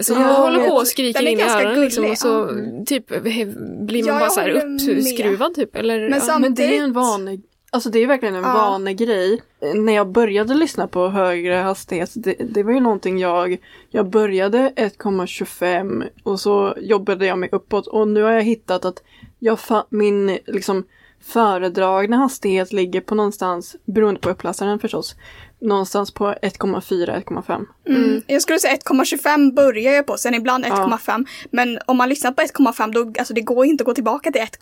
[0.00, 2.50] som Ja, håller på och skriker in i ganska öronen liksom, och så
[2.86, 5.76] typ blir man Ja, bara så här uppskruvad typ.
[5.76, 6.38] Eller, Men ja.
[6.38, 8.52] Men det är en vanlig, alltså det är verkligen en Ja.
[8.54, 9.42] vanegrej.
[9.74, 13.56] När jag började lyssna på högre hastighet, det, det var ju någonting jag,
[13.90, 19.02] jag började 1,25 och så jobbade jag mig uppåt och nu har jag hittat att
[19.38, 20.84] jag fa- min liksom
[21.22, 25.14] föredragna hastighet ligger på någonstans, beroende på uppläsaren förstås,
[25.60, 27.66] någonstans på 1,4-1,5.
[27.88, 28.22] Mm.
[28.26, 31.24] Jag skulle säga 1,25 börjar jag på, sen ibland 1,5.
[31.50, 34.42] Men om man lyssnar på 1,5 då, alltså det går inte att gå tillbaka till
[34.42, 34.58] 1,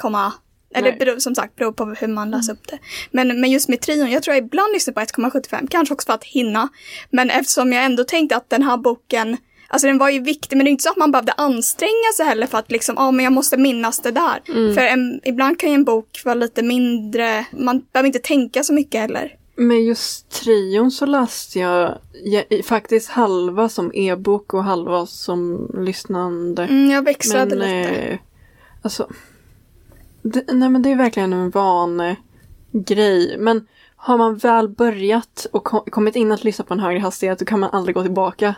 [0.74, 2.78] eller beror, som sagt, beror på hur man läser upp det.
[3.10, 6.12] Men, men just med trion, jag tror jag ibland lyssnar på 1,75, kanske också för
[6.12, 6.68] att hinna.
[7.10, 9.36] Men eftersom jag ändå tänkte att den här boken,
[9.68, 12.26] alltså den var ju viktig, men det är inte så att man behövde anstränga sig
[12.26, 14.42] heller för att liksom, ja men jag måste minnas det där.
[14.74, 18.72] För en, ibland kan ju en bok vara lite mindre, man behöver inte tänka så
[18.72, 19.34] mycket heller.
[19.56, 25.70] Med just trion så läste jag ja, i- faktiskt halva som e-bok och halva som
[25.84, 26.62] lyssnande.
[26.62, 27.90] Mm, jag växlade lite.
[28.00, 28.18] eh,
[28.82, 29.08] alltså,
[30.32, 32.16] det, nej men det är verkligen en van eh,
[32.72, 33.36] grej.
[33.38, 37.38] Men har man väl börjat och ko- kommit in att lyssna på en högre hastighet
[37.38, 38.54] då kan man aldrig gå tillbaka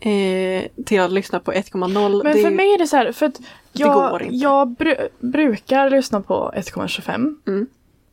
[0.00, 2.22] eh, till att lyssna på 1,0.
[2.24, 3.40] Men Det för mig är det så här, för att
[3.72, 7.34] jag, jag bru- brukar lyssna på 1,25.
[7.46, 7.66] Mm.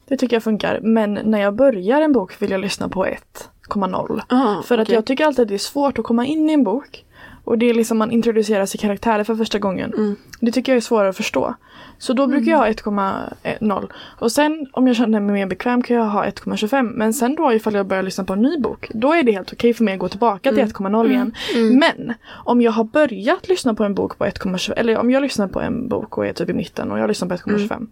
[0.08, 0.80] Det tycker jag funkar.
[0.82, 4.22] Men när jag börjar en bok vill jag lyssna på 1,0.
[4.30, 4.96] Ah, För att okej.
[4.96, 7.06] jag tycker alltid att det är svårt att komma in i en bok.
[7.44, 9.94] Och det är liksom man introducerar sig karaktärer för första gången.
[9.94, 10.16] Mm.
[10.40, 11.56] Det tycker jag är svårare att förstå.
[11.98, 13.92] Så då brukar jag ha 1,0.
[14.20, 16.92] Och sen om jag känner mig mer bekväm kan jag ha 1,25.
[16.96, 18.92] Men sen då ifall jag börjar lyssna på en ny bok.
[18.94, 21.34] Då är det helt okej för mig att gå tillbaka till 1,0 igen.
[21.80, 24.74] Men om jag har börjat lyssna på en bok på 1,25.
[24.76, 27.28] Eller om jag lyssnar på en bok och är typ i mitten och jag lyssnar
[27.28, 27.88] på 1,25.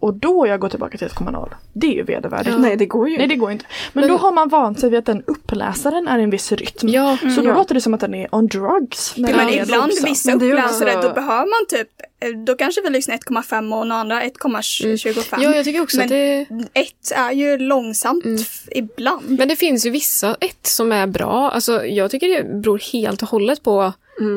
[0.00, 1.48] Och då jag går tillbaka till 1,0.
[1.72, 2.56] Det är ju vedervärdigt.
[2.58, 3.64] Nej det går ju Nej det går inte.
[3.92, 6.52] Men, Men- då har man vant sig vid att den uppläsaren är i en viss
[6.52, 6.88] rytm.
[6.88, 7.54] Ja, Så då Ja.
[7.54, 9.16] låter det som att den är on drugs.
[9.16, 10.04] När Ja, den men är ibland långsam.
[10.10, 11.88] vissa uppläsare också- då behöver man typ,
[12.20, 15.42] eh, då kanske vi lyssnar 1,5 och några andra 1,25.
[15.42, 16.46] ja, jag tycker också Men- att det...
[16.74, 19.24] Ett är ju långsamt f- ibland.
[19.38, 21.50] Men det finns ju vissa, ett som är bra.
[21.50, 23.92] Alltså, jag tycker det beror helt och hållet på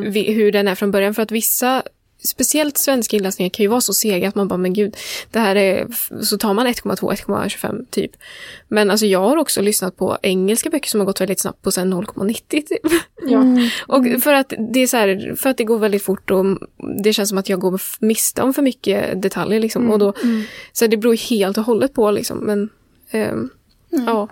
[0.05, 1.13] vi, hur den är från början.
[1.13, 1.83] För att vissa,
[2.23, 4.97] speciellt svenska inläsningar kan ju vara så sega att man bara, men gud,
[5.31, 5.87] det här är...
[6.23, 8.11] Så tar man 1,2, 1,25 typ.
[8.67, 11.71] Men alltså jag har också lyssnat på engelska böcker som har gått väldigt snabbt på
[11.71, 12.79] sen 0,90 typ.
[13.27, 13.43] Ja.
[13.87, 16.45] Och för att det är så här, för att det går väldigt fort och
[17.03, 19.91] det känns som att jag går miste om för mycket detaljer liksom.
[19.91, 20.13] Och då,
[20.73, 22.37] Så det beror helt och hållet på liksom.
[22.37, 22.69] Men
[23.11, 23.49] ehm,
[23.89, 24.27] ja.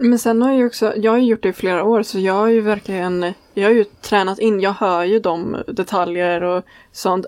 [0.00, 2.34] Men sen har jag ju också, jag har gjort det i flera år så jag
[2.34, 7.26] har ju verkligen, jag har ju tränat in, jag hör ju de detaljer och sånt.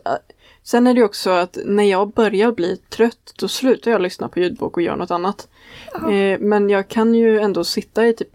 [0.62, 4.40] Sen är det också att när jag börjar bli trött då slutar jag lyssna på
[4.40, 5.48] ljudbok och gör något annat.
[5.94, 8.28] Eh, men jag kan ju ändå sitta i typ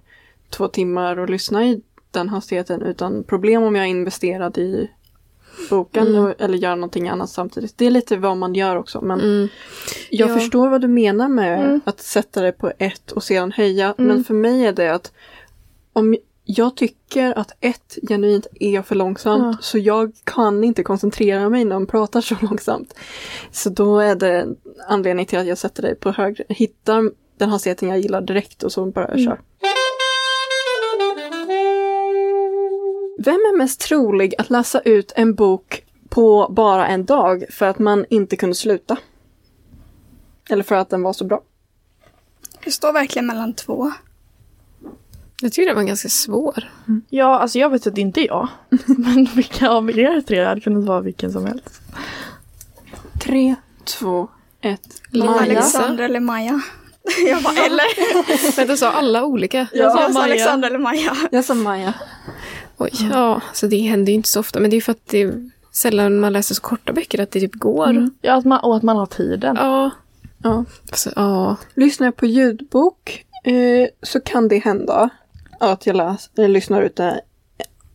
[0.50, 4.90] två timmar och lyssna i den hastigheten utan problem om jag är investerad i
[5.70, 7.78] boken och, eller gör någonting annat samtidigt.
[7.78, 9.48] Det är lite vad man gör också men Mm.
[10.10, 10.34] jag Ja.
[10.34, 11.82] förstår vad du menar med Mm.
[11.86, 13.94] att sätta det på ett och sedan höja.
[13.98, 15.12] Men för mig är det att
[15.94, 19.58] om jag tycker att ett genuint är för långsamt Ja.
[19.62, 22.94] så jag kan inte koncentrera mig när de pratar så långsamt.
[23.52, 24.48] Så då är det
[24.90, 28.72] anledning till att jag sätter det på högre, hittar den hastigheten jag gillar direkt och
[28.72, 29.40] så bara kör.
[33.22, 37.80] Vem är mest trolig att läsa ut en bok på bara en dag för att
[37.80, 38.98] man inte kunde sluta?
[40.50, 41.42] Eller för att den var så bra?
[42.64, 43.92] Det står verkligen mellan två.
[45.42, 46.64] Jag tycker det var ganska svår.
[47.10, 48.48] Ja, alltså jag vet att det inte är jag.
[48.86, 51.82] Men vilka av er tre hade kunnat vara vilken som helst.
[53.22, 54.28] Tre, två,
[54.62, 55.02] ett.
[55.14, 55.32] Maja.
[55.32, 56.62] Alexandra eller Maja.
[57.28, 58.58] Jag bara, eller?
[58.58, 59.58] Men du sa alla olika.
[59.58, 60.24] Ja, Jag sa Maja.
[60.24, 61.16] Alexandra eller Maja.
[61.32, 61.94] Jag sa Maja.
[62.80, 64.60] Oj, ja, så det händer ju inte så ofta.
[64.60, 67.40] Men det är för att det är sällan man läser så korta böcker att det
[67.40, 68.10] typ går.
[68.22, 69.56] Ja, att man, och att man har tiden.
[69.60, 69.90] Ja.
[70.44, 70.66] Ja.
[70.90, 71.56] Alltså, ja.
[71.74, 75.10] Lyssnar jag på ljudbok eh, så kan det hända
[75.60, 77.22] att jag läs, eller lyssnar ut det.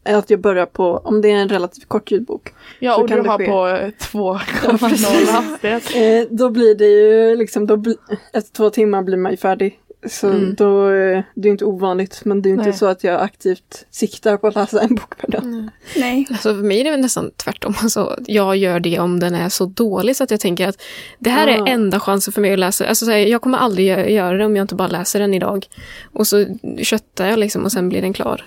[0.07, 2.55] Att jag börjar på, om det är en relativt kort ljudbok.
[2.79, 3.47] Ja, Så och kan du har ske.
[3.47, 5.97] på eh, 2,0 hastighet.
[5.97, 7.97] Eh, då blir det ju liksom, då bli,
[8.33, 9.81] efter två timmar blir man ju färdig.
[10.09, 10.55] Så Mm.
[10.55, 12.73] då, eh, det är inte ovanligt men det är inte Nej.
[12.73, 15.69] så att jag aktivt siktar på att läsa en bok per dag.
[15.97, 16.27] Nej.
[16.31, 17.75] Alltså för mig är det väl nästan tvärtom.
[17.83, 20.77] Alltså, jag gör det om den är så dålig så att jag tänker att
[21.19, 21.51] det här Ah.
[21.51, 22.87] är enda chansen för mig att läsa.
[22.88, 25.35] Alltså, så här, jag kommer aldrig gö- göra det om jag inte bara läser den
[25.35, 25.67] idag.
[26.12, 26.47] Och så
[26.83, 28.47] köttar jag liksom och sen blir den klar.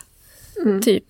[0.66, 0.82] Mm.
[0.82, 1.04] Typ.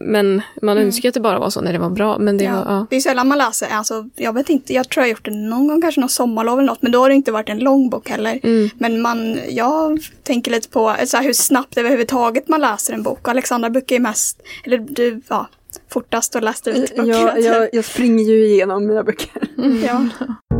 [0.00, 2.18] Men man önskar att det bara var så när det var bra.
[2.18, 2.52] Men det Ja.
[2.64, 2.86] var, ja.
[2.90, 5.68] Det är sällan man läser, alltså, jag vet inte, jag tror jag gjort det någon
[5.68, 8.08] gång, kanske någon sommarlov eller något, men då har det inte varit en lång bok
[8.10, 8.40] heller.
[8.42, 8.70] Mm.
[8.78, 13.28] Men man, jag tänker lite på så här, hur snabbt överhuvudtaget man läser en bok.
[13.28, 15.46] Alexandra brukar ju mest, eller du, ja,
[15.88, 17.08] fortast och läste ut böckerna.
[17.08, 19.42] Jag, jag, jag springer ju igenom mina böcker.
[19.86, 20.06] ja.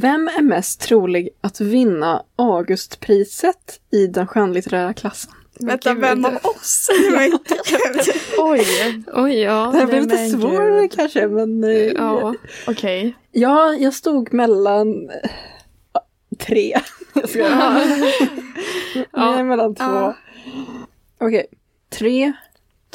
[0.00, 5.32] Vem är mest trolig att vinna Augustpriset i den skönlitterära klassen?
[5.60, 6.88] Vänta, vem av oss?
[8.38, 8.66] Oj,
[9.12, 9.70] Oj, ja.
[9.72, 10.36] Det här Nej, lite
[10.80, 10.92] gud.
[10.96, 12.34] kanske men eh, ja.
[12.66, 13.16] okej.
[13.32, 15.30] ja, jag stod mellan eh,
[16.38, 16.80] tre.
[17.14, 17.38] Jag ska
[19.12, 19.38] Ja.
[19.38, 19.84] Är mellan två.
[19.84, 20.16] Ja.
[21.20, 21.46] Okej,
[21.90, 22.32] tre,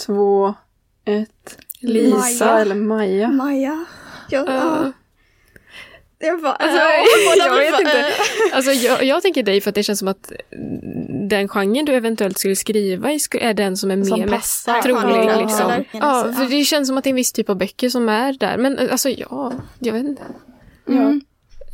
[0.05, 0.53] två,
[1.05, 1.57] ett.
[1.79, 2.59] Lisa Maja.
[2.59, 3.27] eller Maja.
[3.27, 3.85] Maja.
[4.29, 4.45] Ja.
[4.47, 4.91] ja.
[6.21, 7.99] Jag bara, Alltså, äh, jag vet inte.
[7.99, 8.55] äh.
[8.55, 10.31] Alltså, jag, jag tänker dig för att det känns som att
[11.29, 15.15] den genren du eventuellt skulle skriva i är den som är Som mer mest trolig.
[15.15, 15.85] Ja, liksom.
[15.91, 16.49] Ja, för Ja.
[16.49, 18.57] det känns som att det är en viss typ av böcker som är där.
[18.57, 20.23] Men eh, alltså ja, jag vet inte.
[20.87, 21.21] Mm.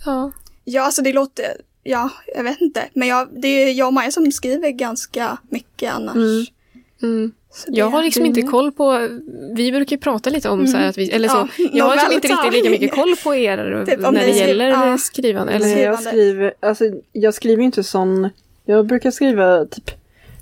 [0.06, 0.32] Ja.
[0.64, 1.46] Ja, alltså det låter,
[1.84, 2.84] ja, jag vet inte.
[2.94, 6.16] Men jag, det är jag och Maja som skriver ganska mycket annars.
[6.16, 6.46] Mm.
[7.02, 7.32] Mm.
[7.68, 9.08] Jag har liksom inte koll på,
[9.56, 11.96] vi brukar ju prata lite om så här att vi, eller så, Ja, jag har
[11.96, 14.68] liksom inte riktigt lika mycket koll på er Typ om när det ni skriver- gäller
[14.70, 14.98] ja.
[14.98, 15.54] skrivande.
[15.54, 16.10] Eller, Nej, jag Skrivande.
[16.24, 18.30] skriver, alltså jag skriver inte sån,
[18.66, 19.92] jag brukar skriva typ,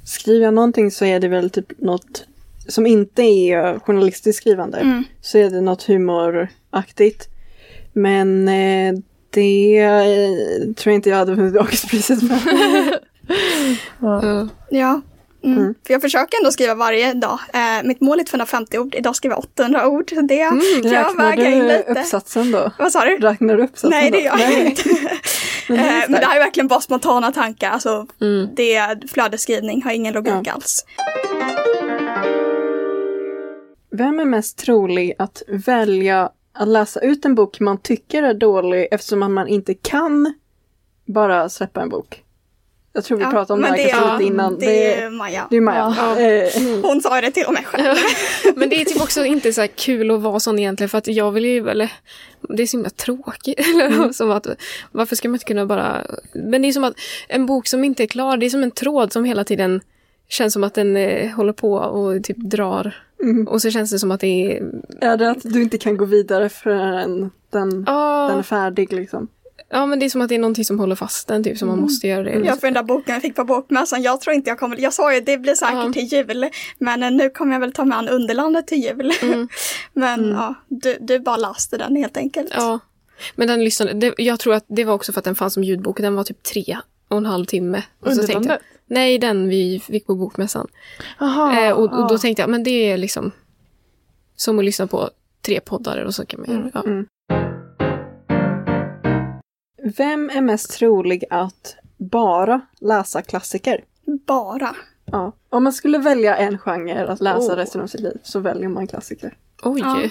[0.05, 2.25] skriver jag någonting så är det väl typ något
[2.67, 4.77] som inte är journalistiskt skrivande.
[4.77, 5.03] Mm.
[5.21, 7.27] Så är det något humoraktigt.
[7.93, 8.93] Men eh,
[9.29, 12.39] det eh, tror jag inte jag hade vunnit Augustpriset med.
[14.01, 14.47] Ja.
[14.69, 15.01] Ja.
[15.45, 15.57] Mm.
[15.57, 15.75] Mm.
[15.87, 17.39] För jag försöker ändå skriva varje dag.
[17.53, 18.95] Eh, mitt mål är 250 ord.
[18.95, 20.11] Idag skriver jag 800 ord.
[20.23, 20.37] Det
[20.83, 21.83] kan jag väga in lite.
[21.99, 22.71] uppsatsen då?
[22.79, 23.17] Vad sa du?
[23.17, 24.81] Räknar du uppsatsen Nej, det gör jag inte.
[25.67, 27.69] Men det är Eh, Men det här är verkligen bara spontana tankar.
[27.69, 28.49] Alltså, Mm.
[28.55, 30.51] det är flödesskrivning, har ingen logik Ja.
[30.53, 30.85] alls.
[33.91, 38.87] Vem är mest trolig att välja att läsa ut en bok man tycker är dålig
[38.91, 40.33] eftersom man inte kan
[41.07, 42.21] bara släppa en bok?
[42.95, 44.59] Jag tror vi Ja, pratade om det här kanske är- lite innan.
[44.59, 45.47] Det Det, är Maja.
[45.49, 45.95] det är Maja.
[45.97, 46.19] Ja.
[46.19, 47.95] Eh, Hon sa det till och med själv.
[48.55, 51.07] Men det är typ också inte så här kul att vara sån egentligen för att
[51.07, 51.91] jag vill ju, eller
[52.49, 53.59] det är så himla tråkigt.
[53.75, 54.47] Eller som att,
[54.91, 56.01] varför ska man inte kunna bara,
[56.33, 56.93] men det är som att
[57.27, 59.81] en bok som inte är klar, det är som en tråd som hela tiden
[60.29, 62.95] känns som att den eh, håller på och typ drar.
[63.23, 63.47] Mm.
[63.47, 64.27] Och så känns det som att det
[64.57, 64.63] är,
[65.01, 69.27] Är det att du inte kan gå vidare förrän den, ja, den är färdig liksom?
[69.75, 71.67] Ja men det är som att det är någonting som håller fast den typ, som
[71.67, 72.31] man måste göra det.
[72.31, 74.93] Ja, för den där boken jag fick på bokmässan, jag tror inte jag kommer, jag
[74.93, 75.93] sa ju det blir säkert Ja.
[75.93, 79.11] till jul, men eh, nu kommer jag väl ta med an Underlandet till jul.
[79.21, 79.47] Mm.
[79.93, 82.51] men ja, du, du bara läste den helt enkelt.
[82.55, 82.79] Ja.
[83.35, 85.63] Men den lyssnade, det, jag tror att det var också för att den fanns som
[85.63, 87.83] ljudbok, den var typ tre och en halv timme.
[87.99, 88.65] Och så tänkte jag, Underlandet?
[88.85, 90.67] nej den vi fick på bokmässan.
[91.19, 91.67] Jaha.
[91.67, 93.31] Eh, och, och då tänkte jag, men det är liksom
[94.35, 95.09] som att lyssna på
[95.45, 96.71] tre poddar och så kan man göra.
[97.27, 97.44] Ja.
[99.97, 103.83] Vem är mest trolig att bara läsa klassiker?
[104.27, 104.75] Bara.
[105.11, 105.31] Ja.
[105.49, 107.55] Om man skulle välja en genre att läsa Oh.
[107.55, 109.37] resten av sitt liv så väljer man klassiker.
[109.63, 110.01] Oj, Ja.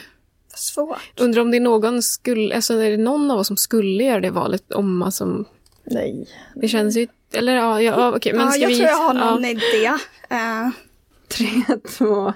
[0.57, 1.21] Svårt.
[1.21, 4.21] undrar om det är någon skulle, alltså är det någon av oss som skulle göra
[4.21, 5.45] det valet om man som,
[5.85, 6.29] Nej.
[6.55, 8.77] det känns ju, eller ja, ja ja, okej, men ja, ska jag vi...
[8.77, 9.31] tror jag har ja.
[9.31, 9.85] någon idé.
[10.31, 10.69] Eh,
[11.29, 12.33] Tre, två.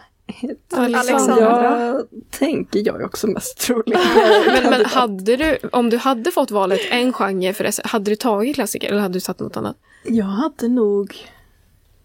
[0.72, 1.86] Alexandra.
[1.86, 3.98] Jag tänker jag är också mest trolig.
[4.46, 8.16] Men, men hade du, om du hade fått valet en genre för resten, hade du
[8.16, 9.76] tagit klassiker eller hade du tagit något annat?
[10.04, 11.14] Jag hade nog...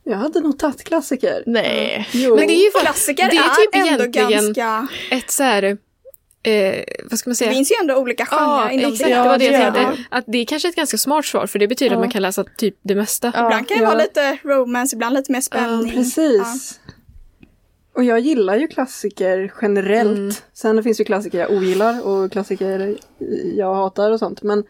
[0.03, 1.43] Jag hade nog tagit klassiker.
[1.45, 2.07] Nej.
[2.11, 2.35] Jo.
[2.35, 4.87] Men det är ju för, klassiker det är är, typ ändå egentligen- ganska...
[5.15, 5.63] ett så här,
[6.43, 7.51] eh, vad ska man Det säga?
[7.51, 9.09] finns ju ändå olika genrer Ja, inom exakt.
[9.09, 9.15] det.
[9.15, 10.03] Det var det jag Ja, det tänkte.
[10.09, 11.95] Att det är kanske ett ganska smart svar för det betyder Ja.
[11.97, 13.31] att man kan läsa typ det mesta.
[13.35, 13.89] Ja, Ibland kan det ja.
[13.89, 15.91] vara lite romance, ibland lite mer spänning.
[15.91, 16.79] Precis.
[17.93, 20.17] Och jag gillar ju klassiker generellt.
[20.17, 20.31] Mm.
[20.53, 22.95] Sen finns det ju klassiker jag ogillar och klassiker
[23.55, 24.43] jag hatar och sånt.
[24.43, 24.63] Men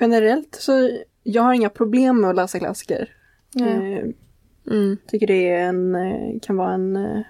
[0.00, 0.90] generellt så
[1.22, 3.08] jag har inga problem med att läsa klassiker.
[3.60, 4.04] Eh,
[4.70, 4.96] Mm.
[5.08, 6.96] tycker det är en, eh, kan vara en...
[6.96, 7.22] eh, Men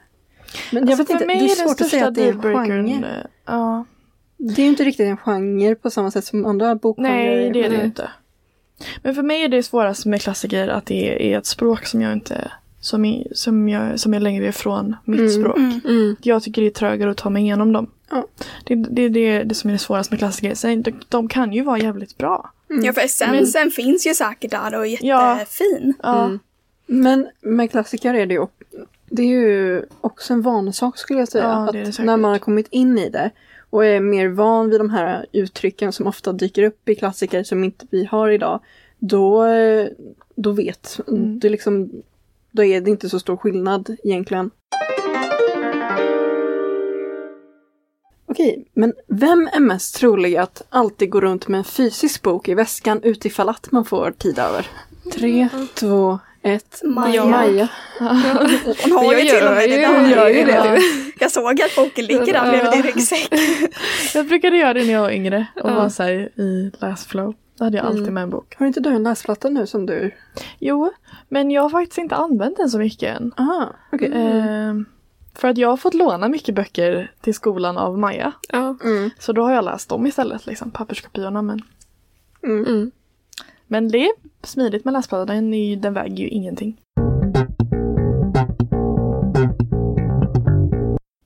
[0.72, 3.26] jag Alltså vet inte, det är svårt att säga att det är en genre.
[3.46, 3.84] Ja.
[4.36, 7.10] Det är ju inte riktigt en genre på samma sätt som andra bokgenrer.
[7.40, 8.10] Nej, det är det inte.
[9.02, 12.12] Men för mig är det svårast med klassiker att det är ett språk som jag
[12.12, 12.52] inte
[12.82, 15.32] som, är, som, jag, som är längre ifrån mitt Mm.
[15.32, 15.56] språk.
[15.56, 15.80] Mm.
[15.88, 16.16] Mm.
[16.22, 17.90] Jag tycker det är trögare att ta mig igenom dem.
[18.10, 18.26] Ja.
[18.64, 20.54] Det, det är det, det som är det svåraste med klassiker.
[20.54, 22.50] Sen, de, de kan ju vara jävligt bra.
[22.70, 22.84] Mm.
[22.84, 25.38] Ja, för essensen finns ju säkert där och är Ja.
[25.38, 25.94] jättefin.
[26.02, 26.24] Ja.
[26.24, 26.38] Mm.
[26.86, 28.46] Men med klassiker är det ju,
[29.10, 31.44] det är ju också en vanesak skulle jag säga.
[31.44, 33.30] Ja, det det att när man har kommit in i det
[33.70, 37.64] och är mer van vid de här uttrycken som ofta dyker upp i klassiker som
[37.64, 38.60] inte vi har idag.
[38.98, 39.44] Då,
[40.34, 41.38] då vet, Mm.
[41.38, 41.90] det liksom,
[42.52, 44.50] då är det inte så stor skillnad egentligen.
[48.28, 52.54] Okej, men vem är mest trolig att alltid gå runt med en fysisk bok i
[52.54, 54.66] väskan utifall att man får tid över?
[55.12, 56.80] Tre, två, ett.
[56.84, 57.24] Maja.
[57.24, 57.68] Maja.
[57.98, 60.00] Hon har Jag ju till och med det där.
[60.00, 60.52] hon gör ju det.
[60.52, 60.78] Ja.
[61.20, 63.28] Jag såg att boken ligger där bredvid din ryggsäck.
[64.14, 65.74] Jag brukade göra det när jag var yngre och Ja.
[65.74, 67.34] var så här i läsflow.
[67.62, 68.14] Då hade jag alltid Mm.
[68.14, 68.54] med en bok.
[68.58, 70.10] Har inte du en läsplatta nu som du...
[70.58, 70.92] Jo,
[71.28, 73.32] men jag har faktiskt inte använt den så mycket än.
[73.36, 74.10] Aha, okej.
[74.14, 74.84] Ehm,
[75.34, 78.32] för att jag har fått låna mycket böcker till skolan av Maja.
[78.48, 78.76] Ja.
[78.84, 79.10] Mm.
[79.18, 81.42] Så då har jag läst dem istället, liksom papperskopiorna.
[81.42, 81.62] Men,
[82.42, 82.64] Mm.
[82.66, 82.90] Mm.
[83.66, 86.80] men det är smidigt med läsplatta, den, är ju, den väger ju ingenting.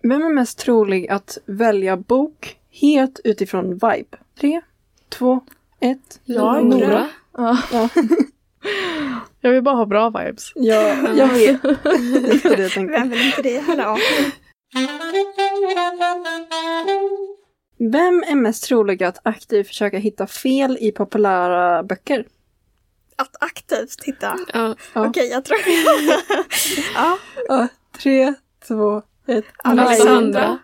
[0.02, 4.16] Vem är mest trolig att välja bok helt utifrån vibe?
[4.40, 4.60] Tre,
[5.08, 5.40] två,
[5.80, 6.20] ett.
[6.24, 7.08] Jag Nora.
[7.36, 7.58] Ja.
[7.72, 7.88] Ja.
[9.40, 10.52] jag vill bara ha bra vibes.
[10.54, 11.62] Ja, jag vet.
[11.62, 12.98] Det jag tänkte.
[12.98, 13.58] Vem vill inte det?
[13.58, 13.98] Hallå.
[17.78, 22.26] Vem är mest trolig att aktivt försöka hitta fel i populära böcker?
[23.16, 24.36] Att aktivt titta.
[24.52, 24.74] Ja.
[24.94, 25.58] Okej, jag tror...
[26.94, 27.18] ja.
[27.48, 28.34] Ja, tre,
[28.68, 29.44] två, ett.
[29.64, 30.58] Alexandra.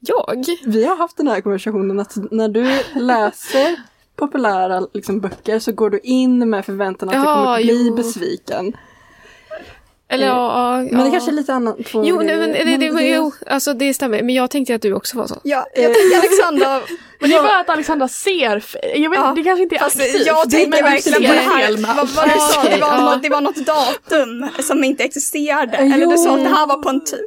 [0.00, 0.44] Jag?
[0.66, 2.64] Vi har haft den här konversationen att när du
[3.00, 3.76] läser
[4.16, 7.96] populära liksom, böcker så går du in med förväntan att du Ja, kommer bli jo.
[7.96, 8.76] besviken.
[10.08, 10.88] Eller ja, ja.
[10.96, 11.76] Men det kanske är lite annat.
[11.94, 14.22] Jo, nej, men det, det, det- jo, alltså det stämmer.
[14.22, 15.40] Men jag tänkte att du också var så.
[15.42, 16.80] Ja, jag tänker Alexandra,
[17.20, 18.64] Men det är bara att Alexandra ser
[18.94, 20.26] Jag vet Ja, det kanske inte är fast aktivt.
[20.26, 23.10] jag det tänker verkligen på det här, vad var det du sa, det var, ja.
[23.10, 25.78] något, det var något datum som inte existerade.
[25.80, 25.94] Jo.
[25.94, 27.20] Eller du sa att det här var på en typ.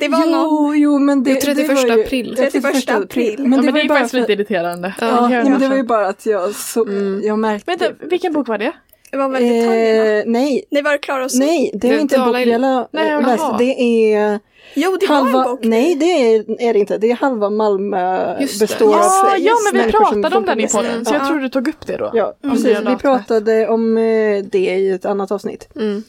[0.00, 2.34] Det var jo, någon, jo, men det, Jo, 31 det var ju, april.
[2.36, 3.34] 31 april.
[3.38, 4.94] Men ja, men var det ju är faktiskt för- lite irriterande.
[5.00, 7.20] Ja, Ja, men det var ju bara att jag, så, Mm.
[7.24, 7.70] jag märkte...
[7.70, 8.72] Vänta, vilken bok var det?
[9.16, 10.18] Det var väl detaljerna.
[10.18, 11.46] Eh, nej, Nej, var det Klara och Sofie?
[11.46, 13.20] nej, det är Du inte en bok talar vi i- har lä- Nej, jaha.
[13.20, 13.44] läst.
[13.58, 13.82] Det
[14.14, 14.40] är
[14.74, 15.38] Jo, det var halva...
[15.44, 15.60] en bok.
[15.62, 16.98] Nej, det är, är det inte.
[16.98, 18.66] Det är halva Malmö Just det.
[18.66, 21.18] består Ja, av ja men vi pratade om den i podden så Ja.
[21.18, 22.10] jag tror du tog upp det då.
[22.14, 22.64] Ja, Om precis.
[22.78, 25.68] det Vi pratade om eh, det i ett annat avsnitt.
[25.76, 26.02] Mm.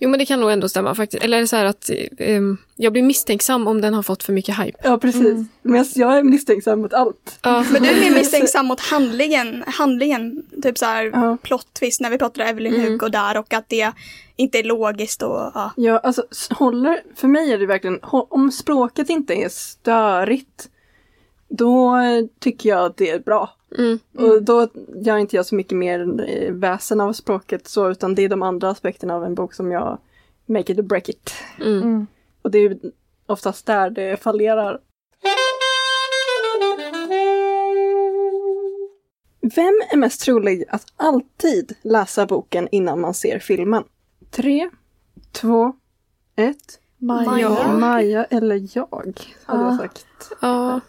[0.00, 1.24] Jo, men det kan nog ändå stämma faktiskt.
[1.24, 4.32] Eller är det så här att ehm, jag blir misstänksam om den har fått för
[4.32, 4.78] mycket hype.
[4.82, 5.46] Ja, precis.
[5.62, 7.38] Men jag är misstänksam mot allt.
[7.42, 7.64] Ja.
[7.72, 11.36] Men du är mer misstänksam mot handlingen, handlingen, typ så här Ja.
[11.42, 12.86] plot twist när vi pratade Evelyn Mm.
[12.86, 13.92] Hugo där och att det
[14.36, 15.72] inte är logiskt och ja.
[15.76, 20.68] Ja, alltså håller, för mig är det verkligen, om språket inte är störigt,
[21.48, 21.96] då
[22.40, 23.55] tycker jag att det är bra.
[23.78, 23.98] Mm.
[24.18, 28.22] Och då gör inte jag så mycket mer eh, väsen av språket så, utan det
[28.22, 29.98] är de andra aspekterna av en bok som jag
[30.46, 31.32] make it or break it.
[31.60, 31.82] Mm.
[31.82, 32.06] Mm.
[32.42, 32.78] Och det är ju
[33.26, 34.80] oftast där det fallerar.
[39.40, 43.84] Vem är mest trolig att alltid läsa boken innan man ser filmen?
[44.30, 44.70] Tre,
[45.32, 45.72] två,
[46.36, 46.80] ett.
[46.98, 47.72] Maja.
[47.78, 49.78] Maja eller jag, hade jag Ja.
[49.78, 50.06] sagt.
[50.40, 50.80] Ja.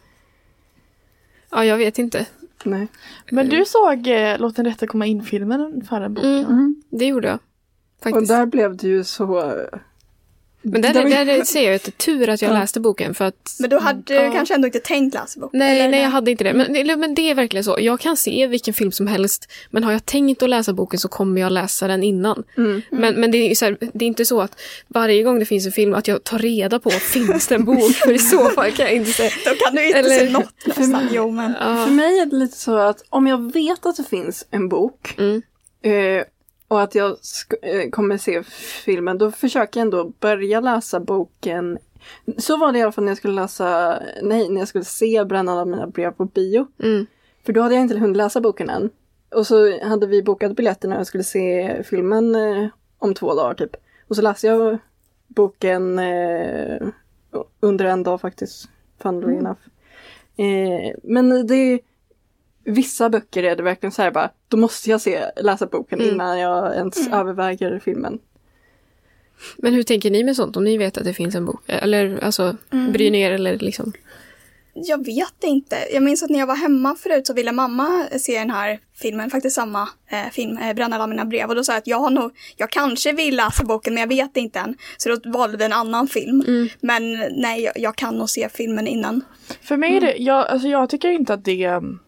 [1.49, 2.25] Ja, jag vet inte.
[2.69, 2.87] Nej.
[3.31, 6.29] Men du såg eh, Låt den rätte komma in-filmen för den boken?
[6.29, 6.45] Mm.
[6.51, 6.81] Mm.
[6.89, 7.35] Det gjorde jag.
[7.35, 8.27] Och Faktiskt.
[8.27, 9.53] där blev det ju så...
[10.71, 12.59] Men där, ju- där, säger jag att det är tur att jag Ja.
[12.59, 14.31] läste boken för att Men då hade du Ja.
[14.31, 15.49] kanske ändå inte tänkt läsa bok?
[15.53, 15.89] Nej, eller?
[15.91, 16.53] nej, jag hade inte det.
[16.53, 17.77] Men, men det är verkligen så.
[17.79, 21.07] Jag kan se vilken film som helst, men har jag tänkt att läsa boken så
[21.07, 22.43] kommer jag läsa den innan.
[22.57, 22.81] Mm.
[22.91, 25.71] Men, men det, är här, det är inte så att varje gång det finns en
[25.71, 27.91] film att jag tar reda på, finns det en bok?
[28.05, 29.31] För i så fall kan jag inte säga.
[29.45, 31.07] Då kan du inte Eller- se något nästan.
[31.11, 31.53] Jo, men.
[31.59, 31.85] Ja.
[31.85, 35.15] För mig är det lite så att om jag vet att det finns en bok
[35.17, 35.41] Mm.
[35.83, 36.23] eh,
[36.67, 37.17] och att jag
[37.61, 38.43] eh, kommer se
[38.83, 41.77] filmen, då försöker jag ändå börja läsa boken.
[42.37, 45.25] Så var det i alla fall när jag skulle läsa, nej, när jag skulle se
[45.25, 46.67] Brännande av mina brev på bio.
[46.83, 47.05] Mm.
[47.45, 48.89] För då hade jag inte hunnit läsa boken än.
[49.35, 53.53] Och så hade vi bokat biljetterna och jag skulle se filmen eh, om två dagar
[53.53, 53.75] typ.
[54.07, 54.77] Och så läste jag
[55.27, 56.87] boken eh,
[57.59, 58.69] under en dag faktiskt.
[58.99, 59.59] Funnily enough.
[60.37, 61.79] Eh, men det är
[62.69, 66.13] Vissa böcker är det verkligen så här bara, då måste jag se, läsa boken Mm.
[66.13, 68.19] innan jag ens överväger filmen.
[69.57, 70.57] Men hur tänker ni med sånt?
[70.57, 71.61] Om ni vet att det finns en bok?
[71.67, 72.57] Eller alltså,
[72.93, 73.93] bryr ni er eller liksom?
[74.73, 75.77] Jag vet inte.
[75.93, 79.29] Jag minns att när jag var hemma förut så ville mamma se den här filmen,
[79.29, 81.49] faktiskt samma eh, film, eh, Bränna alla mina brev.
[81.49, 84.07] Och då sa jag att jag har nog, jag kanske vill läsa boken men jag
[84.07, 84.75] vet inte än.
[84.97, 86.43] Så då valde vi en annan film.
[86.81, 89.21] Men nej, jag, jag kan nog se filmen innan.
[89.61, 91.99] För mig är det, jag, alltså jag tycker inte att det um,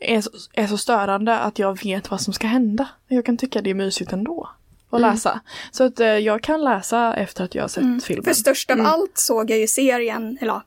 [0.00, 2.88] är så, är så störande att jag vet vad som ska hända.
[3.08, 4.48] Jag kan tycka det är mysigt ändå
[4.90, 5.40] att läsa.
[5.70, 8.24] Så att eh, jag kan läsa efter att jag har sett filmen.
[8.24, 10.62] För störst av allt såg jag ju serien, eller ja,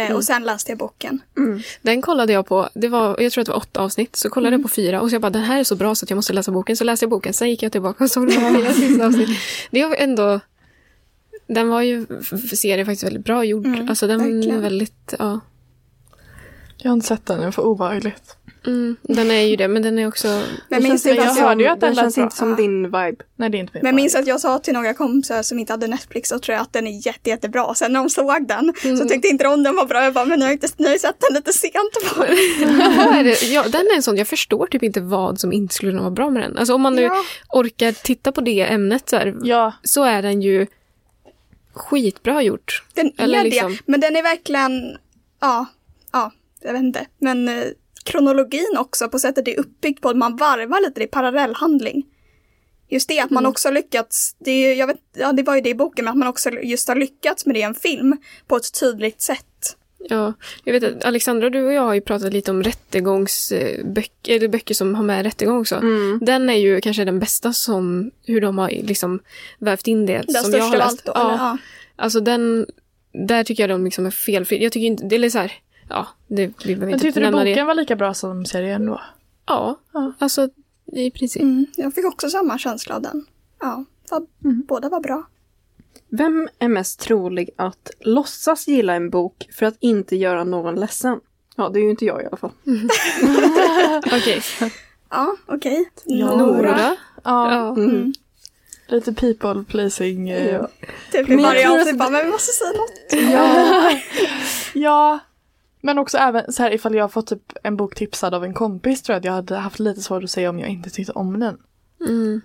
[0.00, 1.20] eh, och sen läste jag boken.
[1.82, 4.56] Den kollade jag på, det var, jag tror att det var åtta avsnitt, så kollade
[4.56, 6.16] jag på fyra och så jag bara den här är så bra så att jag
[6.16, 6.76] måste läsa boken.
[6.76, 9.28] Så läste jag boken, sen gick jag tillbaka och såg de fyra sista avsnitt.
[9.70, 10.40] Det var ändå,
[11.46, 12.06] den var ju,
[12.54, 13.66] serien faktiskt väldigt bra gjord.
[13.66, 14.60] Mm, alltså den är verkligen.
[14.62, 15.40] väldigt, ja.
[16.86, 18.36] Jag har inte sett den, det är för obehagligt.
[18.66, 21.62] Mm, den är ju det, men den är också, Men jag minns, känns jag hörde
[21.64, 22.24] ju att den den känns bra.
[22.24, 23.16] inte som din vibe.
[23.36, 25.58] Nej det är inte min men jag minns att jag sa till några kompisar som
[25.58, 27.74] inte hade Netflix och tror jag att den är jätte, jättebra.
[27.74, 28.96] Sen när de såg den Mm.
[28.96, 30.04] så tyckte inte de den var bra.
[30.04, 31.74] Jag bara, men jag har inte nu har jag sett den lite sent.
[33.24, 33.42] Det?
[33.46, 36.30] Ja, den är en sån, jag förstår typ inte vad som inte skulle vara bra
[36.30, 36.58] med den.
[36.58, 37.22] Alltså om man nu Ja.
[37.48, 40.66] orkar titta på det ämnet så, här, Ja, så är den ju
[41.74, 42.82] skitbra gjort.
[42.94, 44.96] Den är Eller det, liksom- men den är verkligen,
[45.40, 45.66] ja,
[46.66, 47.06] jag vet inte.
[47.18, 47.64] Men eh,
[48.04, 52.06] kronologin också på sättet det är uppbyggt på, att man varvar lite, det är parallellhandling.
[52.88, 55.70] Just det att man också lyckats, det, är, jag vet, ja, det var ju det
[55.70, 58.56] i boken, men att man också just har lyckats med det i en film på
[58.56, 59.76] ett tydligt sätt.
[59.98, 60.32] Ja,
[60.64, 64.74] jag vet att Alexandra, du och jag har ju pratat lite om rättegångsböcker, eller böcker
[64.74, 65.74] som har med rättegång också.
[65.74, 66.18] Mm.
[66.22, 69.20] Den är ju kanske den bästa som, hur de har liksom
[69.58, 70.12] vävt in det.
[70.12, 70.90] Den som jag största har av läst.
[70.90, 71.12] allt då.
[71.14, 71.58] Ja, Eller, ja.
[71.96, 72.66] alltså den,
[73.12, 74.62] där tycker jag de liksom är felfri.
[74.62, 75.52] Jag tycker inte, det är så här,
[75.88, 77.64] ja, det, vi behöver men inte tyckte du boken det.
[77.64, 79.00] var lika bra som serien då?
[79.46, 80.12] Ja, Ja.
[80.18, 80.48] alltså
[80.92, 81.42] i princip.
[81.42, 83.26] Mm, jag fick också samma känsla av den.
[83.60, 84.26] Ja, var,
[84.66, 85.26] båda var bra.
[86.08, 91.20] Vem är mest trolig att låtsas gilla en bok för att inte göra någon ledsen?
[91.56, 92.50] Ja, det är ju inte jag i alla fall.
[94.06, 94.42] Okej.
[95.10, 95.90] Ja, okej.
[96.04, 96.36] Ja.
[96.36, 96.78] Nora?
[96.78, 96.96] Ja,
[97.54, 97.68] Ja.
[97.76, 98.12] Mm.
[98.88, 100.28] lite people pleasing.
[100.30, 100.68] eh, Ja.
[101.12, 103.32] Typ i Men jag varje avsnitt bara, det- men vi måste säga något.
[103.32, 103.90] Ja.
[104.74, 105.18] ja.
[105.80, 108.54] Men också även så här ifall jag har fått typ en bok tipsad av en
[108.54, 111.12] kompis tror jag att jag hade haft lite svårt att säga om jag inte tyckte
[111.12, 111.58] om den.
[112.00, 112.40] Mm.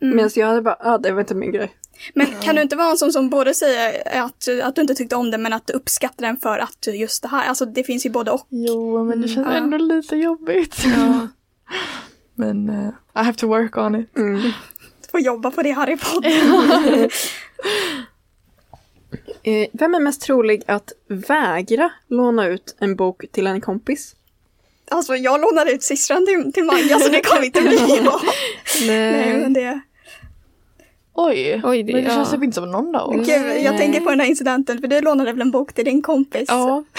[0.00, 1.70] Men så jag hade bara, ah, det var inte min grej.
[2.14, 5.16] Men kan du inte vara en sån som både säger att, att du inte tyckte
[5.16, 7.84] om den men att du uppskattar den för att du just det här, alltså det
[7.84, 8.46] finns ju både och.
[8.48, 9.52] Jo, men det känns ja.
[9.52, 10.84] ändå lite jobbigt.
[10.84, 11.28] Ja.
[12.34, 12.88] Men eh,
[13.22, 14.16] I have to work on it.
[14.16, 14.42] Mm.
[14.42, 16.32] Du får jobba på det podden.
[16.32, 17.08] Eh,
[19.72, 24.14] vem är mest trolig att vägra låna ut en bok till en kompis?
[24.90, 28.20] Alltså jag lånade ut systran till, till Maja så det kommer inte bli bra.
[28.86, 29.80] Nej men det,
[31.14, 32.14] Oj, Oj, det- men det ja.
[32.14, 33.26] känns typ inte som någon av oss.
[33.26, 36.02] gud, jag tänker på den här incidenten för du lånade väl en bok till din
[36.02, 36.44] kompis?
[36.48, 36.84] ja.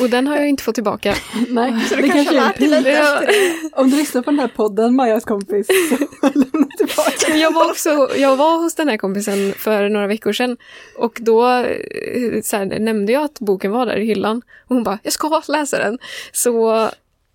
[0.00, 1.14] Och den har jag inte fått tillbaka.
[1.48, 3.20] Nej, Så du kanske har lärt dig lite Ja.
[3.20, 3.70] det.
[3.72, 5.68] Om du lyssnar på den här podden, Majas kompis,
[6.22, 7.36] lämna tillbaka.
[7.36, 10.56] Jag var också jag var hos den här kompisen för några veckor sedan
[10.96, 14.84] och då eh, så här, nämnde jag att boken var där i hyllan och hon
[14.84, 15.98] bara, jag ska läsa den.
[16.32, 16.88] Så,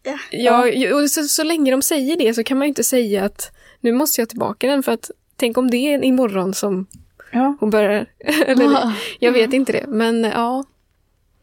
[0.04, 0.68] Ja.
[0.68, 3.52] jag, och så, så länge de säger det så kan man ju inte säga att
[3.80, 6.86] nu måste jag tillbaka den för att tänk om det är imorgon som
[7.34, 8.06] Ja, hon börjar.
[8.46, 10.64] Eller, jag vet inte det, men ja,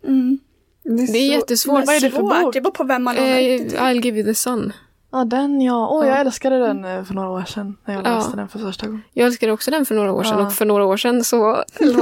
[0.07, 0.39] Mm.
[0.97, 1.87] Det är, det är så- jättesvårt.
[1.87, 2.53] Vad är det för bok?
[2.55, 3.61] det beror på vem man lånar Eh.
[3.61, 4.73] I'll give you the sun.
[5.13, 5.89] Ja, den ja.
[5.91, 6.21] Åh, jag Ja.
[6.21, 8.15] älskade den eh, för några år sedan när jag Ja.
[8.17, 9.03] läste den för första gången.
[9.13, 10.47] Jag älskade också den för några år sedan Ja.
[10.47, 11.65] och för några år sedan så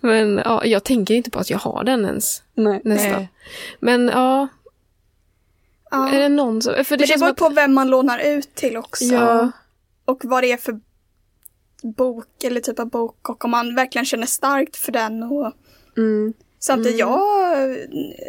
[0.00, 2.80] Men ja, jag tänker inte på att jag har den ens Nej.
[2.84, 3.12] nästan.
[3.12, 3.28] Nej.
[3.80, 4.48] Men ja,
[5.90, 6.08] Ja.
[6.08, 6.84] är det någon som...
[6.84, 7.36] För det Men det beror att...
[7.36, 9.04] på vem man lånar ut till också.
[9.04, 9.50] Ja.
[10.04, 10.80] Och vad det är för
[11.96, 15.22] bok eller typ av bok och om man verkligen känner starkt för den.
[15.22, 15.52] Och...
[15.96, 16.32] Mm.
[16.58, 17.20] Samtidigt, jag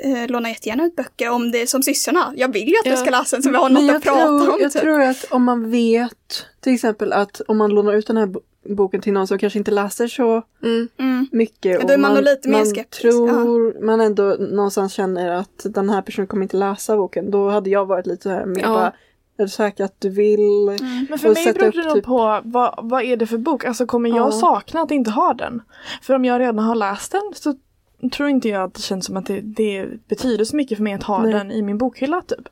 [0.04, 2.34] äh, lånar jättegärna ut böcker om det är som systrarna.
[2.36, 2.90] Jag vill ju att Ja.
[2.92, 4.58] jag ska läsa den så vi har något att prata tror, om.
[4.62, 4.82] jag typ.
[4.82, 8.40] tror att om man vet till exempel att om man lånar ut den här bo-
[8.70, 11.28] boken till någon som kanske inte läser så Mm, Mm.
[11.32, 14.94] mycket Ja, då och är man nog lite mer man skeptisk, tror man ändå någonstans
[14.94, 17.32] känner att den här personen kommer inte läsa boken.
[17.32, 18.68] Då hade jag varit lite så här mer Ja.
[18.70, 18.94] bara,
[19.38, 20.40] är du säker att du vill?
[20.80, 21.06] Mm.
[21.10, 23.66] Men för mig beror upp det nog typ- på vad, vad är det för bok?
[23.66, 24.32] Alltså kommer jag Ja.
[24.32, 25.62] sakna att inte ha den?
[26.02, 27.56] För om jag redan har läst den så
[28.12, 30.94] tror inte jag att det känns som att det, det betyder så mycket för mig
[30.94, 31.34] att ha Nej.
[31.34, 32.50] den i min bokhylla typ.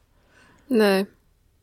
[0.67, 1.05] nej.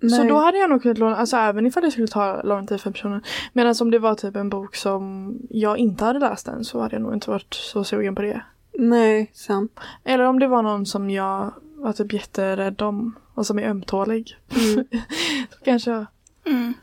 [0.00, 0.28] Så Nej.
[0.28, 2.90] då hade jag nog kunnat låna, alltså även ifall jag skulle ta låna tid för
[2.90, 3.22] personen.
[3.52, 6.94] Medan om det var typ en bok som jag inte hade läst än så hade
[6.94, 8.42] jag nog inte varit så sugen på det.
[8.78, 9.80] Nej, sant.
[10.04, 14.36] Eller om det var någon som jag var typ jätterädd om och som är ömtålig.
[14.57, 14.84] Mm.
[15.51, 16.07] så kanske,
[16.47, 16.74] Mm.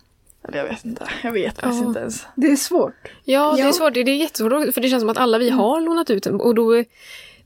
[0.48, 1.88] eller jag vet inte, jag vet faktiskt Ja.
[1.88, 2.26] inte ens.
[2.36, 2.94] Det är svårt.
[3.24, 3.94] Ja, det är svårt.
[3.94, 6.42] Det är jättesvårt för det känns som att alla vi har lånat ut den.
[6.42, 6.84] Och då,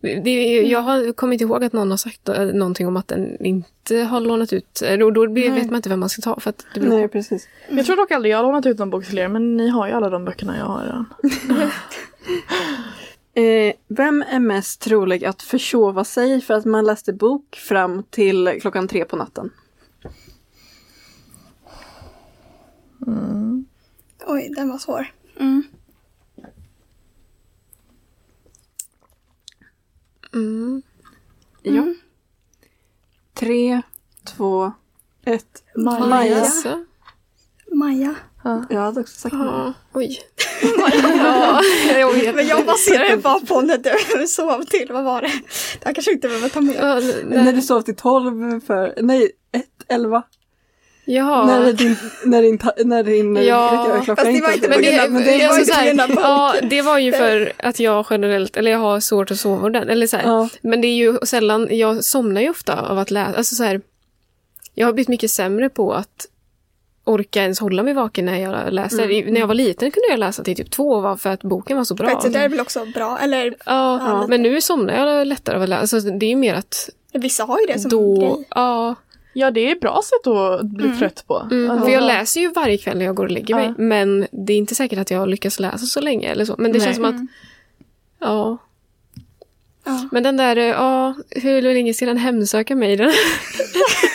[0.01, 3.45] det, är- jag har kommit ihåg att någon har sagt eh, någonting om att den
[3.45, 4.81] inte har lånat ut.
[5.03, 6.39] Och då blir- vet man inte vem man ska ta.
[6.39, 7.47] För att det beror Nej, precis.
[7.69, 9.87] Jag tror dock aldrig jag har lånat ut någon bok till er men ni har
[9.87, 11.05] ju alla de böckerna jag har redan.
[13.33, 18.57] Eh, vem är mest trolig att försova sig för att man läste bok fram till
[18.61, 19.51] klockan tre på natten?
[24.31, 25.13] Oj, den var svår.
[25.39, 25.63] Mm.
[30.33, 30.81] Mm.
[31.61, 31.93] Ja.
[33.33, 33.81] Tre,
[34.23, 34.71] två,
[35.23, 35.63] ett.
[35.75, 36.05] Maja.
[36.05, 36.45] Maja.
[36.45, 36.85] Så.
[38.43, 38.65] Maja.
[38.69, 39.35] Jag hade också sagt.
[39.39, 40.19] Ja, oj.
[41.17, 41.61] ja,
[41.99, 42.35] jag vet.
[42.35, 44.87] Men jag baserar det bara på när du sov till.
[44.91, 45.27] Vad var det?
[45.79, 46.75] Det här kanske inte behöver ta med.
[46.79, 46.95] Ja,
[47.43, 50.23] När du sov till tolv för, nej, ett, elva.
[51.05, 51.45] Jaha.
[51.45, 54.99] När din, när din, när din Ja, väckarklocka fast det inte var inte Men det,
[55.03, 57.79] av- men det, det är var alltså inte här, ja, det var ju för att
[57.79, 59.91] jag generellt, eller jag har svårt att sova ordentligt.
[59.91, 60.23] Eller så här.
[60.27, 60.49] Ja.
[60.61, 63.37] Men det är ju sällan, jag somnar ju ofta av att läsa.
[63.37, 63.81] Alltså så här,
[64.75, 66.27] jag har blivit mycket sämre på att
[67.03, 69.03] orka ens hålla mig vaken när jag läser.
[69.03, 69.33] Mm.
[69.33, 71.83] När jag var liten kunde jag läsa till typ två var för att boken var
[71.83, 72.09] så bra.
[72.09, 73.19] Att det där är väl också bra.
[73.19, 75.95] Eller Ja, Ja, men nu somnar jag lättare av att läsa.
[75.95, 78.19] Alltså, det är ju mer att vissa har ju det som då...
[78.19, 78.47] grej.
[78.49, 78.95] Ja,
[79.33, 81.47] Ja det är ett bra sätt att bli trött på.
[81.51, 83.65] mm, Alltså, för jag läser ju varje kväll när jag går och lägger mig.
[83.65, 83.73] Ja.
[83.77, 86.55] Men det är inte säkert att jag lyckas läsa så länge eller så.
[86.57, 86.85] Men det Nej.
[86.85, 87.27] känns som att Mm.
[88.19, 88.57] Ja.
[89.85, 90.09] Ja.
[90.11, 92.97] Men den där, eh, ja, hur länge ska den hemsöka mig?
[92.97, 93.11] Den?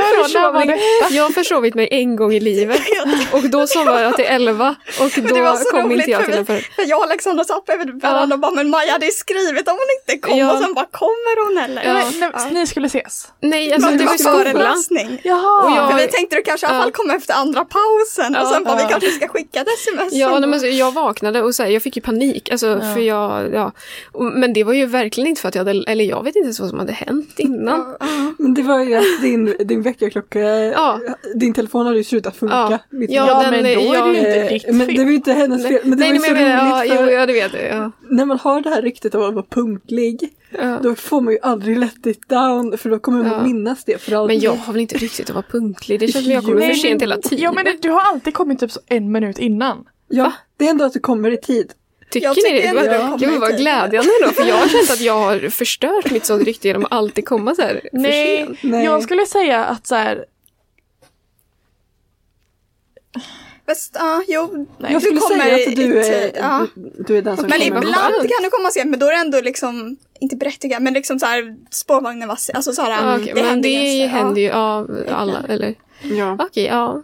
[0.00, 0.78] Vadå, när?
[1.16, 2.80] Jag har försovit mig en gång i livet
[3.32, 6.30] och då somnade jag till elva och då det var så kom inte jag till
[6.34, 6.60] den vi, för...
[6.74, 9.74] för jag och Alexandra satt bredvid varandra och bara men Maja hade ju skrivit om
[9.74, 10.52] hon inte kom Ja.
[10.52, 11.84] och sen bara kommer hon eller?
[11.84, 11.92] Ja.
[11.92, 13.28] Nej, nej, Ni skulle ses?
[13.40, 15.20] Nej, alltså Men det var föreläsning.
[15.24, 15.62] Jaha!
[15.64, 16.82] Och jag- För vi tänkte du kanske i alla Ja.
[16.82, 20.12] fall kommer efter andra pausen och sen bara vi kanske ska skicka ett sms.
[20.12, 22.50] Ja, nej, men så jag vaknade och så här, jag fick ju panik.
[22.50, 22.94] Alltså, Ja.
[22.94, 23.72] för jag, ja.
[24.18, 26.60] Men det var ju verkligen inte för att jag hade, eller jag vet inte ens
[26.60, 27.96] vad som hade hänt innan.
[28.00, 28.06] Ja.
[28.38, 31.00] Men det var ju att din, din väckarklocka, Ja.
[31.34, 32.54] din telefon hade ju slutat funka.
[32.54, 32.78] Ja.
[32.90, 34.94] Ja, Ja, men då är jag- det ju inte ditt Men fel.
[34.96, 35.80] det var ju inte hennes fel.
[35.84, 37.64] Men det nej, var ju nej, så men, roligt ja, för ja, det vet jag.
[37.78, 37.92] Ja.
[38.10, 40.28] när man har det här ryktet av att vara punktlig,
[40.58, 40.78] Ja.
[40.82, 43.42] då får man ju aldrig let it down, för då kommer man Ja.
[43.42, 44.36] minnas det för alltid.
[44.36, 46.00] Men jag har väl inte riktigt att vara punktlig.
[46.00, 47.44] Det känns som jag kommer för sent hela tiden.
[47.44, 49.84] Ja men du har alltid kommit typ så en minut innan.
[50.08, 51.72] Ja, det är ändå att du kommer i tid.
[52.10, 53.26] Tycker Jag ni det?
[53.26, 53.58] det vad tid.
[53.58, 54.28] glädjande då.
[54.32, 57.54] För jag har känt att jag har förstört mitt sånt rykte genom att alltid komma
[57.54, 58.58] så här för Nej, sent.
[58.62, 58.84] Nej.
[58.84, 60.24] jag skulle säga att så här,
[63.66, 64.92] Fast, ja, jo, Nej.
[64.92, 66.32] Jag du skulle kommer säga att du är, tid.
[66.40, 66.66] Ja.
[67.06, 67.70] du är den som Men kommer.
[67.74, 68.28] vad ibland skönt.
[68.30, 71.26] kan du komma sent, men då är det ändå liksom, inte berättigat, men liksom så
[71.26, 74.46] här spårvagnen var sen, alltså så här, Ja, okej, men händer det ganska- händer ju
[74.48, 75.74] ja, alla, eller?
[76.02, 76.36] Ja.
[76.40, 77.02] Okej, ja.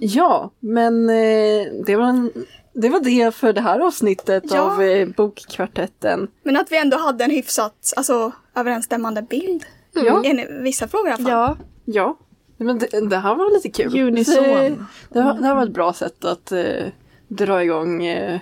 [0.00, 2.32] ja, men eh, det, var en,
[2.72, 4.60] det var det för det här avsnittet Ja.
[4.60, 6.28] av eh, Bokkvartetten.
[6.42, 9.64] Men att vi ändå hade en hyfsat, alltså överensstämmande bild.
[9.94, 10.24] Ja.
[10.24, 11.56] I vissa frågor i alla fall.
[11.84, 12.16] ja,
[12.56, 14.00] Ja, men det, det här var lite kul.
[14.06, 14.44] Unison.
[14.44, 14.76] Det,
[15.08, 16.86] det, har- det här var ett bra sätt att eh,
[17.28, 18.40] dra igång eh,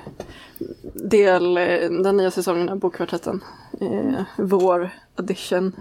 [0.94, 3.44] del, eh, den nya säsongen av Bokkvartetten.
[3.80, 5.72] Eh, vår edition.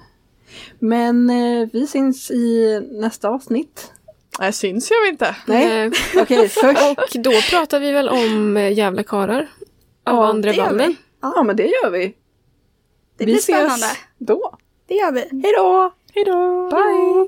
[0.80, 3.92] Men eh, vi syns i nästa avsnitt.
[4.46, 5.36] Det syns jag inte.
[5.46, 6.82] Nej, Eh, okej, först.
[7.16, 9.40] Och då pratar vi väl om eh, jävla karar
[10.06, 10.88] av Ja, andra banden.
[10.90, 10.96] vi.
[11.22, 12.06] Ja, men det gör vi.
[12.06, 12.14] Det
[13.18, 13.86] vi blir ses spännande.
[14.18, 14.58] då.
[14.88, 15.20] Det gör vi.
[15.44, 15.94] Hej då!
[16.14, 16.70] Hejdå!
[16.70, 17.28] Bye!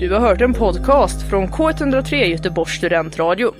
[0.00, 3.54] Du har hört en podcast från K103 Göteborgs studentradio.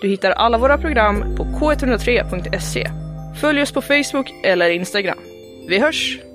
[0.00, 2.90] Du hittar alla våra program på k103.se.
[3.40, 5.18] Följ oss på Facebook eller Instagram.
[5.68, 6.27] Vi hörs!